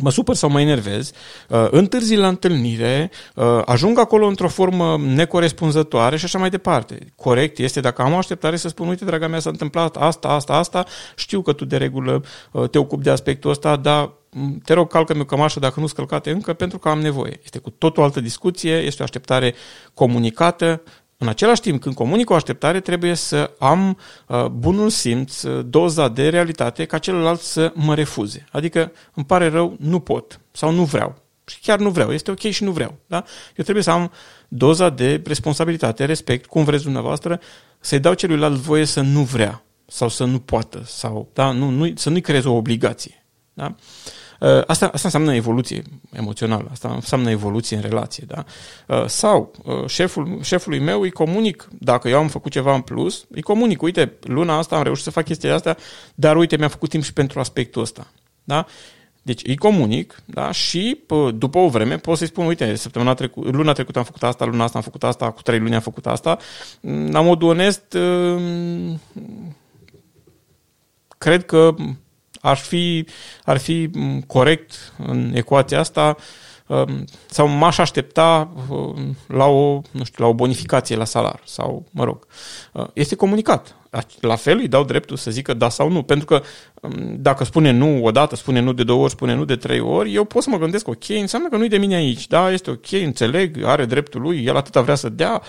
mă 0.00 0.10
supăr 0.10 0.34
sau 0.34 0.50
mă 0.50 0.60
enervez, 0.60 1.12
uh, 1.48 1.66
întârzi 1.70 2.14
la 2.16 2.28
întâlnire, 2.28 3.10
uh, 3.34 3.44
ajung 3.64 3.98
acolo 3.98 4.26
într-o 4.26 4.48
formă 4.48 4.98
necorespunzătoare 4.98 6.16
și 6.16 6.24
așa 6.24 6.38
mai 6.38 6.50
departe. 6.50 7.12
Corect 7.16 7.58
este 7.58 7.80
dacă 7.80 8.02
am 8.02 8.12
o 8.12 8.16
așteptare 8.16 8.56
să 8.56 8.68
spun, 8.68 8.88
uite, 8.88 9.04
draga 9.04 9.28
mea, 9.28 9.40
s-a 9.40 9.50
întâmplat 9.50 9.96
asta, 9.96 10.28
asta, 10.28 10.52
asta, 10.52 10.84
știu 11.16 11.42
că 11.42 11.52
tu 11.52 11.64
de 11.64 11.76
regulă 11.76 12.24
uh, 12.52 12.68
te 12.68 12.78
ocupi 12.78 13.02
de 13.02 13.10
aspectul 13.10 13.50
ăsta, 13.50 13.76
dar 13.76 14.12
mm, 14.30 14.60
te 14.64 14.72
rog, 14.72 14.90
calcă-mi 14.90 15.20
o 15.20 15.24
cămașă 15.24 15.60
dacă 15.60 15.80
nu-s 15.80 15.92
călcate 15.92 16.30
încă, 16.30 16.52
pentru 16.52 16.78
că 16.78 16.88
am 16.88 17.00
nevoie. 17.00 17.40
Este 17.44 17.58
cu 17.58 17.70
tot 17.70 17.96
o 17.96 18.02
altă 18.02 18.20
discuție, 18.20 18.76
este 18.76 19.02
o 19.02 19.04
așteptare 19.04 19.54
comunicată, 19.94 20.82
în 21.24 21.30
același 21.30 21.60
timp, 21.60 21.80
când 21.80 21.94
comunic 21.94 22.30
o 22.30 22.34
așteptare, 22.34 22.80
trebuie 22.80 23.14
să 23.14 23.50
am 23.58 23.98
uh, 24.26 24.46
bunul 24.46 24.88
simț, 24.88 25.42
uh, 25.42 25.64
doza 25.68 26.08
de 26.08 26.28
realitate, 26.28 26.84
ca 26.84 26.98
celălalt 26.98 27.40
să 27.40 27.72
mă 27.74 27.94
refuze. 27.94 28.46
Adică, 28.50 28.92
îmi 29.14 29.26
pare 29.26 29.48
rău, 29.48 29.76
nu 29.78 30.00
pot 30.00 30.40
sau 30.50 30.70
nu 30.70 30.84
vreau. 30.84 31.22
Și 31.46 31.58
chiar 31.60 31.78
nu 31.78 31.90
vreau, 31.90 32.12
este 32.12 32.30
ok 32.30 32.40
și 32.40 32.64
nu 32.64 32.70
vreau. 32.70 32.94
Da? 33.06 33.24
Eu 33.56 33.64
trebuie 33.64 33.84
să 33.84 33.90
am 33.90 34.12
doza 34.48 34.88
de 34.90 35.22
responsabilitate, 35.26 36.04
respect, 36.04 36.46
cum 36.46 36.64
vreți 36.64 36.82
dumneavoastră, 36.82 37.40
să-i 37.80 37.98
dau 37.98 38.14
celuilalt 38.14 38.56
voie 38.56 38.84
să 38.84 39.00
nu 39.00 39.20
vrea 39.20 39.64
sau 39.86 40.08
să 40.08 40.24
nu 40.24 40.38
poată 40.38 40.82
sau 40.86 41.28
da? 41.32 41.50
nu, 41.50 41.70
nu, 41.70 41.92
să 41.94 42.10
nu-i 42.10 42.20
creez 42.20 42.44
o 42.44 42.52
obligație. 42.52 43.24
Da? 43.52 43.64
Uh, 43.64 43.74
Uh, 43.74 44.23
asta, 44.44 44.86
asta 44.86 45.00
înseamnă 45.02 45.34
evoluție 45.34 45.82
emoțională, 46.12 46.68
asta 46.70 46.92
înseamnă 46.94 47.30
evoluție 47.30 47.76
în 47.76 47.82
relație. 47.82 48.24
Da? 48.26 48.44
Uh, 48.88 49.06
sau 49.06 49.52
uh, 49.64 49.86
șeful, 49.86 50.38
șefului 50.42 50.78
meu 50.78 51.00
îi 51.00 51.10
comunic, 51.10 51.68
dacă 51.78 52.08
eu 52.08 52.18
am 52.18 52.28
făcut 52.28 52.52
ceva 52.52 52.74
în 52.74 52.80
plus, 52.80 53.26
îi 53.30 53.42
comunic, 53.42 53.82
uite, 53.82 54.12
luna 54.20 54.58
asta 54.58 54.76
am 54.76 54.82
reușit 54.82 55.04
să 55.04 55.10
fac 55.10 55.24
chestia 55.24 55.54
asta, 55.54 55.76
dar 56.14 56.36
uite, 56.36 56.56
mi-a 56.56 56.68
făcut 56.68 56.88
timp 56.88 57.02
și 57.02 57.12
pentru 57.12 57.40
aspectul 57.40 57.82
ăsta. 57.82 58.06
Da? 58.44 58.66
Deci 59.22 59.40
îi 59.46 59.56
comunic 59.56 60.22
da? 60.24 60.50
și 60.50 61.00
după 61.34 61.58
o 61.58 61.68
vreme 61.68 61.96
pot 61.96 62.18
să-i 62.18 62.26
spun, 62.26 62.46
uite, 62.46 62.74
săptămâna 62.74 63.14
trecu- 63.14 63.40
luna 63.40 63.72
trecută 63.72 63.98
am 63.98 64.04
făcut 64.04 64.22
asta, 64.22 64.44
luna 64.44 64.64
asta 64.64 64.78
am 64.78 64.84
făcut 64.84 65.04
asta, 65.04 65.30
cu 65.30 65.42
trei 65.42 65.58
luni 65.58 65.74
am 65.74 65.80
făcut 65.80 66.06
asta. 66.06 66.38
La 67.10 67.20
modul 67.20 67.48
onest, 67.48 67.96
cred 71.18 71.44
că 71.44 71.74
ar 72.44 72.56
fi, 72.56 73.06
ar 73.44 73.58
fi 73.58 73.90
corect 74.26 74.92
în 75.06 75.32
ecuația 75.34 75.78
asta 75.78 76.16
um, 76.66 77.04
sau 77.26 77.46
m-aș 77.46 77.78
aștepta 77.78 78.52
um, 78.68 79.16
la 79.26 79.44
o, 79.44 79.80
nu 79.90 80.04
știu, 80.04 80.24
la 80.24 80.30
o 80.30 80.34
bonificație 80.34 80.96
la 80.96 81.04
salar 81.04 81.40
sau, 81.44 81.86
mă 81.90 82.04
rog, 82.04 82.26
uh, 82.72 82.86
este 82.92 83.14
comunicat. 83.14 83.76
La 84.20 84.36
fel 84.36 84.58
îi 84.58 84.68
dau 84.68 84.84
dreptul 84.84 85.16
să 85.16 85.30
zică 85.30 85.54
da 85.54 85.68
sau 85.68 85.90
nu, 85.90 86.02
pentru 86.02 86.26
că 86.26 86.42
dacă 87.16 87.44
spune 87.44 87.70
nu 87.70 88.04
o 88.04 88.10
dată, 88.10 88.36
spune 88.36 88.60
nu 88.60 88.72
de 88.72 88.84
două 88.84 89.02
ori, 89.02 89.12
spune 89.12 89.34
nu 89.34 89.44
de 89.44 89.56
trei 89.56 89.80
ori, 89.80 90.14
eu 90.14 90.24
pot 90.24 90.42
să 90.42 90.50
mă 90.50 90.58
gândesc, 90.58 90.88
ok, 90.88 91.08
înseamnă 91.08 91.48
că 91.48 91.56
nu-i 91.56 91.68
de 91.68 91.76
mine 91.76 91.94
aici, 91.94 92.26
da, 92.26 92.50
este 92.50 92.70
ok, 92.70 92.92
înțeleg, 92.92 93.64
are 93.64 93.84
dreptul 93.84 94.20
lui, 94.20 94.44
el 94.44 94.56
atâta 94.56 94.80
vrea 94.80 94.94
să 94.94 95.08
dea, 95.08 95.42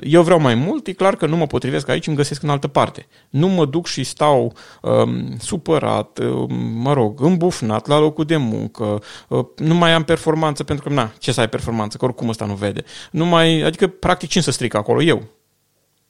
eu 0.00 0.22
vreau 0.22 0.40
mai 0.40 0.54
mult, 0.54 0.86
e 0.86 0.92
clar 0.92 1.16
că 1.16 1.26
nu 1.26 1.36
mă 1.36 1.46
potrivesc 1.46 1.88
aici, 1.88 2.06
îmi 2.06 2.16
găsesc 2.16 2.42
în 2.42 2.48
altă 2.48 2.68
parte. 2.68 3.06
Nu 3.30 3.48
mă 3.48 3.66
duc 3.66 3.86
și 3.86 4.04
stau 4.04 4.52
um, 4.82 5.36
supărat, 5.38 6.18
um, 6.18 6.54
mă 6.74 6.92
rog, 6.92 7.20
îmbufnat 7.20 7.86
la 7.86 7.98
locul 7.98 8.24
de 8.24 8.36
muncă, 8.36 9.02
uh, 9.28 9.44
nu 9.56 9.74
mai 9.74 9.92
am 9.92 10.02
performanță, 10.02 10.64
pentru 10.64 10.88
că, 10.88 10.94
na, 10.94 11.12
ce 11.18 11.32
să 11.32 11.40
ai 11.40 11.48
performanță, 11.48 11.96
că 11.96 12.04
oricum 12.04 12.28
ăsta 12.28 12.44
nu 12.44 12.54
vede. 12.54 12.84
Nu 13.10 13.26
mai, 13.26 13.60
adică, 13.60 13.86
practic, 13.86 14.28
cine 14.28 14.42
să 14.42 14.50
strică 14.50 14.76
acolo? 14.76 15.02
Eu 15.02 15.22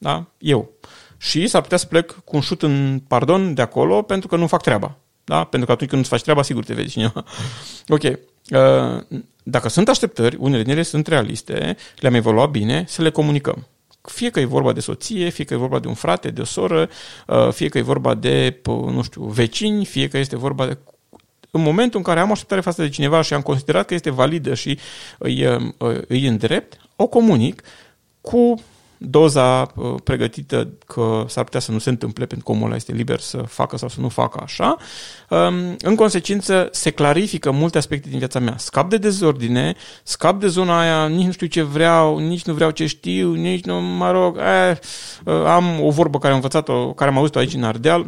Da? 0.03 0.27
Eu. 0.39 0.71
Și 1.21 1.47
s-ar 1.47 1.63
putea 1.63 1.77
să 1.77 1.87
plec 1.87 2.11
cu 2.25 2.37
un 2.37 2.43
șut 2.43 2.63
în 2.63 3.03
pardon 3.09 3.55
de 3.55 3.63
acolo 3.63 4.03
pentru 4.03 4.29
că 4.29 4.37
nu 4.37 4.47
fac 4.47 4.63
treaba. 4.63 4.97
Da? 5.25 5.45
Pentru 5.45 5.67
că 5.67 5.73
atunci 5.73 5.89
când 5.89 6.01
nu-ți 6.01 6.13
faci 6.13 6.23
treaba, 6.23 6.43
sigur 6.43 6.65
te 6.65 6.75
vezi 6.75 6.91
cineva. 6.91 7.25
ok. 7.89 8.03
Uh, 8.03 9.19
dacă 9.43 9.69
sunt 9.69 9.89
așteptări, 9.89 10.37
unele 10.39 10.63
dinele 10.63 10.83
sunt 10.83 11.07
realiste, 11.07 11.77
le-am 11.99 12.15
evaluat 12.15 12.51
bine, 12.51 12.85
să 12.89 13.03
le 13.03 13.11
comunicăm. 13.11 13.67
Fie 14.03 14.31
că 14.31 14.41
e 14.41 14.45
vorba 14.45 14.73
de 14.73 14.81
soție, 14.81 15.29
fie 15.29 15.45
că 15.45 15.55
e 15.55 15.57
vorba 15.57 15.79
de 15.79 15.89
un 15.89 15.95
frate, 15.95 16.31
de 16.31 16.41
o 16.41 16.45
soră, 16.45 16.89
uh, 17.27 17.49
fie 17.53 17.69
că 17.69 17.79
e 17.79 17.83
vorba 17.83 18.15
de, 18.15 18.61
nu 18.67 19.03
știu, 19.03 19.25
vecini, 19.25 19.85
fie 19.85 20.09
că 20.09 20.19
este 20.19 20.37
vorba 20.37 20.67
de 20.67 20.79
în 21.51 21.63
momentul 21.63 21.99
în 21.99 22.05
care 22.05 22.21
am 22.21 22.31
așteptare 22.31 22.61
față 22.61 22.83
de 22.83 22.89
cineva 22.89 23.23
și 23.23 23.35
am 23.35 23.43
considerat 23.43 23.87
că 23.87 23.95
este 23.95 24.11
validă 24.11 24.55
și 24.55 24.79
îi, 25.19 25.47
uh, 25.47 26.01
îi 26.09 26.27
îndrept, 26.27 26.81
o 26.97 27.07
comunic 27.07 27.63
cu 28.21 28.55
doza 29.03 29.73
uh, 29.75 29.95
pregătită 30.05 30.69
că 30.87 31.25
s-ar 31.29 31.45
putea 31.45 31.61
să 31.61 31.73
nu 31.73 31.79
se 31.79 31.91
întâmple 31.91 32.27
pentru 32.27 32.47
că 32.47 32.53
omul 32.53 32.67
ăla 32.67 32.77
este 32.77 32.93
liber 32.93 33.21
să 33.21 33.37
facă 33.37 33.77
sau 33.77 33.89
să 33.89 34.01
nu 34.01 34.09
facă 34.09 34.41
așa. 34.43 34.77
Um, 35.29 35.77
în 35.79 35.95
consecință, 35.95 36.69
se 36.73 36.91
clarifică 36.91 37.51
multe 37.51 37.79
aspecte 37.79 38.09
din 38.09 38.19
viața 38.19 38.39
mea. 38.39 38.55
Scap 38.59 38.91
de 38.91 38.97
dezordine, 38.97 39.75
scap 40.03 40.41
de 40.41 40.47
zona 40.47 40.81
aia, 40.81 41.07
nici 41.07 41.27
nu 41.27 41.33
știu 41.33 41.47
ce 41.47 41.63
vreau, 41.63 42.19
nici 42.19 42.45
nu 42.45 42.55
vreau 42.55 42.71
ce 42.71 42.87
știu, 42.87 43.33
nici 43.33 43.65
nu, 43.65 43.81
mă 43.81 44.11
rog, 44.11 44.39
eh, 44.39 44.77
uh, 45.25 45.45
am 45.47 45.81
o 45.81 45.91
vorbă 45.91 46.19
care 46.19 46.31
am 46.31 46.37
învățat-o, 46.37 46.93
care 46.93 47.11
am 47.11 47.17
auzit-o 47.17 47.39
aici 47.39 47.55
în 47.55 47.65
Ardeal, 47.65 48.07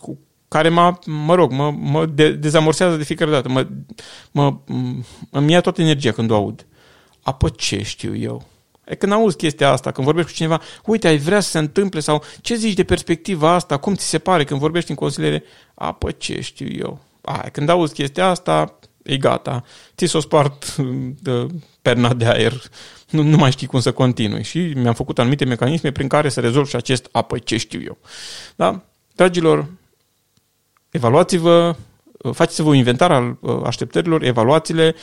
cu 0.00 0.18
care 0.48 0.68
mă, 0.68 0.98
mă 1.06 1.34
rog, 1.34 1.52
mă, 1.52 1.74
mă 1.78 2.06
de, 2.06 2.32
dezamorsează 2.32 2.96
de 2.96 3.04
fiecare 3.04 3.30
dată. 3.30 3.48
Mă, 3.48 3.66
mă, 4.30 4.56
îmi 5.30 5.52
ia 5.52 5.60
toată 5.60 5.82
energia 5.82 6.12
când 6.12 6.30
o 6.30 6.34
aud. 6.34 6.66
Apă 7.22 7.48
ce 7.48 7.82
știu 7.82 8.16
eu? 8.16 8.44
E 8.84 8.94
când 8.94 9.12
auzi 9.12 9.36
chestia 9.36 9.70
asta, 9.70 9.90
când 9.90 10.06
vorbești 10.06 10.30
cu 10.30 10.36
cineva, 10.36 10.60
uite, 10.84 11.08
ai 11.08 11.18
vrea 11.18 11.40
să 11.40 11.50
se 11.50 11.58
întâmple 11.58 12.00
sau 12.00 12.22
ce 12.40 12.54
zici 12.54 12.74
de 12.74 12.84
perspectiva 12.84 13.50
asta, 13.50 13.76
cum 13.76 13.94
ți 13.94 14.08
se 14.08 14.18
pare 14.18 14.44
când 14.44 14.60
vorbești 14.60 14.90
în 14.90 14.96
consiliere? 14.96 15.44
Apă 15.74 16.10
ce 16.10 16.40
știu 16.40 16.66
eu? 16.70 17.00
A, 17.20 17.48
când 17.52 17.68
auzi 17.68 17.94
chestia 17.94 18.28
asta, 18.28 18.78
e 19.02 19.16
gata. 19.16 19.64
Ți 19.96 20.06
s-o 20.06 20.20
spart 20.20 20.76
de 21.20 21.46
perna 21.82 22.14
de 22.14 22.24
aer. 22.24 22.62
Nu, 23.10 23.22
nu 23.22 23.36
mai 23.36 23.50
știi 23.50 23.66
cum 23.66 23.80
să 23.80 23.92
continui. 23.92 24.42
Și 24.42 24.58
mi-am 24.58 24.94
făcut 24.94 25.18
anumite 25.18 25.44
mecanisme 25.44 25.90
prin 25.90 26.08
care 26.08 26.28
să 26.28 26.40
rezolv 26.40 26.68
și 26.68 26.76
acest 26.76 27.08
apă 27.12 27.38
ce 27.38 27.56
știu 27.56 27.80
eu. 27.82 27.98
Da? 28.56 28.84
Dragilor, 29.14 29.66
evaluați-vă, 30.90 31.76
faceți-vă 32.32 32.68
un 32.68 32.74
inventar 32.74 33.12
al 33.12 33.36
uh, 33.40 33.60
așteptărilor, 33.64 34.22
evaluați-le, 34.22 34.94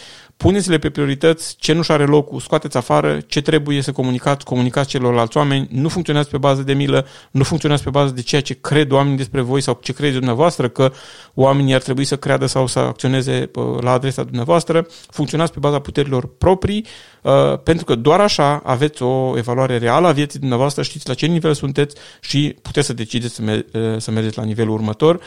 puneți-le 0.42 0.78
pe 0.78 0.90
priorități, 0.90 1.56
ce 1.60 1.74
nu-și 1.74 1.92
are 1.92 2.06
locul, 2.06 2.40
scoateți 2.40 2.78
afară, 2.78 3.18
ce 3.28 3.42
trebuie 3.42 3.82
să 3.82 3.92
comunicați, 3.92 4.46
comunicați 4.46 4.90
celorlalți 4.90 5.38
oameni, 5.38 5.68
nu 5.72 5.90
funcționează 5.90 6.28
pe 6.32 6.38
bază 6.38 6.62
de 6.62 6.74
milă, 6.74 7.06
nu 7.32 7.44
funcționează 7.44 7.84
pe 7.84 7.90
bază 7.90 8.14
de 8.14 8.22
ceea 8.22 8.42
ce 8.42 8.54
cred 8.54 8.92
oamenii 8.92 9.18
despre 9.18 9.42
voi 9.42 9.62
sau 9.62 9.80
ce 9.82 9.94
credeți 9.94 10.18
dumneavoastră 10.18 10.68
că 10.68 10.92
oamenii 11.34 11.74
ar 11.74 11.82
trebui 11.82 12.06
să 12.06 12.18
creadă 12.18 12.46
sau 12.46 12.68
să 12.68 12.80
acționeze 12.80 13.50
uh, 13.56 13.82
la 13.82 13.92
adresa 13.92 14.24
dumneavoastră, 14.24 14.88
funcționați 15.10 15.52
pe 15.52 15.60
baza 15.60 15.80
puterilor 15.80 16.30
proprii, 16.38 16.86
uh, 17.22 17.60
pentru 17.64 17.86
că 17.86 17.96
doar 17.96 18.20
așa 18.20 18.62
aveți 18.66 19.04
o 19.04 19.38
evaluare 19.38 19.78
reală 19.78 20.08
a 20.08 20.12
vieții 20.12 20.40
dumneavoastră, 20.40 20.82
știți 20.84 21.08
la 21.08 21.14
ce 21.14 21.26
nivel 21.26 21.54
sunteți 21.54 21.96
și 22.20 22.56
puteți 22.62 22.88
să 22.88 22.94
decideți 22.94 23.36
să, 23.36 23.42
me- 23.42 23.66
uh, 23.74 23.82
să 23.98 24.12
mergeți 24.12 24.38
la 24.38 24.44
nivelul 24.44 24.74
următor. 24.74 25.20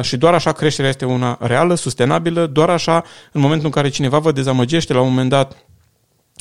Și 0.00 0.16
doar 0.16 0.34
așa 0.34 0.52
creșterea 0.52 0.90
este 0.90 1.04
una 1.04 1.38
reală, 1.40 1.74
sustenabilă, 1.74 2.46
doar 2.46 2.70
așa 2.70 3.04
în 3.32 3.40
momentul 3.40 3.66
în 3.66 3.72
care 3.72 3.88
cineva 3.88 4.18
vă 4.18 4.32
dezamăgește 4.32 4.60
dezamăgește 4.62 4.92
la 4.92 5.00
un 5.00 5.08
moment 5.08 5.30
dat, 5.30 5.66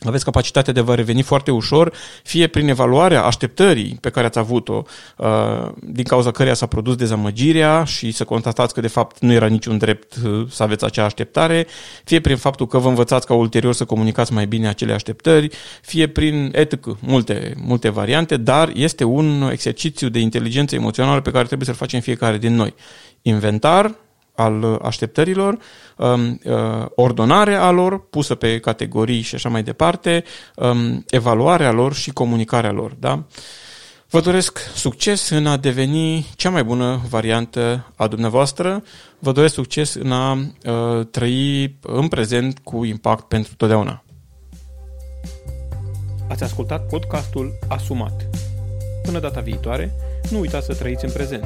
aveți 0.06 0.24
capacitatea 0.24 0.74
de 0.74 0.80
a 0.80 0.84
vă 0.84 0.96
reveni 0.96 1.22
foarte 1.22 1.52
ușor, 1.52 1.94
fie 2.24 2.48
prin 2.48 2.68
evaluarea 2.68 3.24
așteptării 3.24 3.98
pe 4.02 4.10
care 4.10 4.26
ați 4.26 4.38
avut-o, 4.38 4.84
uh, 5.18 5.72
din 5.80 6.04
cauza 6.04 6.32
căreia 6.32 6.54
s-a 6.54 6.66
produs 6.66 6.96
dezamăgirea 6.96 7.84
și 7.84 8.12
să 8.12 8.24
constatați 8.24 8.74
că 8.74 8.82
de 8.82 8.88
fapt 8.88 9.20
nu 9.20 9.32
era 9.32 9.46
niciun 9.46 9.78
drept 9.78 10.16
uh, 10.26 10.48
să 10.50 10.64
aveți 10.64 10.86
acea 10.86 11.06
așteptare, 11.06 11.68
fie 12.04 12.20
prin 12.20 12.38
faptul 12.38 12.68
că 12.68 12.78
vă 12.78 12.88
învățați 12.88 13.26
ca 13.26 13.34
ulterior 13.34 13.74
să 13.74 13.86
comunicați 13.86 14.34
mai 14.34 14.48
bine 14.48 14.68
acele 14.68 14.94
așteptări, 14.94 15.50
fie 15.82 16.08
prin 16.08 16.52
etică, 16.56 16.98
multe, 17.02 17.54
multe 17.58 17.90
variante, 17.90 18.38
dar 18.38 18.72
este 18.74 19.04
un 19.04 19.50
exercițiu 19.52 20.10
de 20.10 20.20
inteligență 20.20 20.76
emoțională 20.76 21.22
pe 21.22 21.32
care 21.32 21.46
trebuie 21.46 21.68
să-l 21.68 21.76
facem 21.76 22.00
fiecare 22.00 22.38
din 22.38 22.56
noi. 22.56 22.74
Inventar, 23.22 23.96
al 24.36 24.80
așteptărilor, 24.82 25.58
um, 25.98 26.40
uh, 26.44 26.86
ordonarea 26.96 27.72
lor, 27.72 28.10
pusă 28.10 28.36
pe 28.36 28.60
categorii 28.60 29.22
și 29.22 29.36
așa 29.36 29.50
mai 29.50 29.64
departe, 29.64 30.24
um, 30.56 31.04
evaluarea 31.10 31.72
lor 31.72 31.94
și 31.94 32.12
comunicarea 32.12 32.72
lor. 32.72 32.96
Da? 33.00 33.24
Vă 34.10 34.20
doresc 34.20 34.60
succes 34.76 35.30
în 35.30 35.48
a 35.48 35.58
deveni 35.58 36.28
cea 36.36 36.50
mai 36.50 36.64
bună 36.64 37.02
variantă 37.10 37.92
a 37.96 38.08
dumneavoastră. 38.08 38.84
Vă 39.20 39.32
doresc 39.32 39.54
succes 39.54 39.94
în 39.94 40.12
a 40.12 40.32
uh, 40.34 41.06
trăi 41.12 41.78
în 41.82 42.08
prezent 42.08 42.60
cu 42.64 42.84
impact 42.84 43.28
pentru 43.28 43.56
totdeauna. 43.56 44.04
Ați 46.30 46.44
ascultat 46.44 46.88
podcastul 46.88 47.60
Asumat. 47.68 48.28
Până 49.04 49.20
data 49.20 49.40
viitoare, 49.40 49.94
nu 50.30 50.40
uitați 50.40 50.66
să 50.66 50.74
trăiți 50.74 51.06
în 51.06 51.12
prezent 51.12 51.46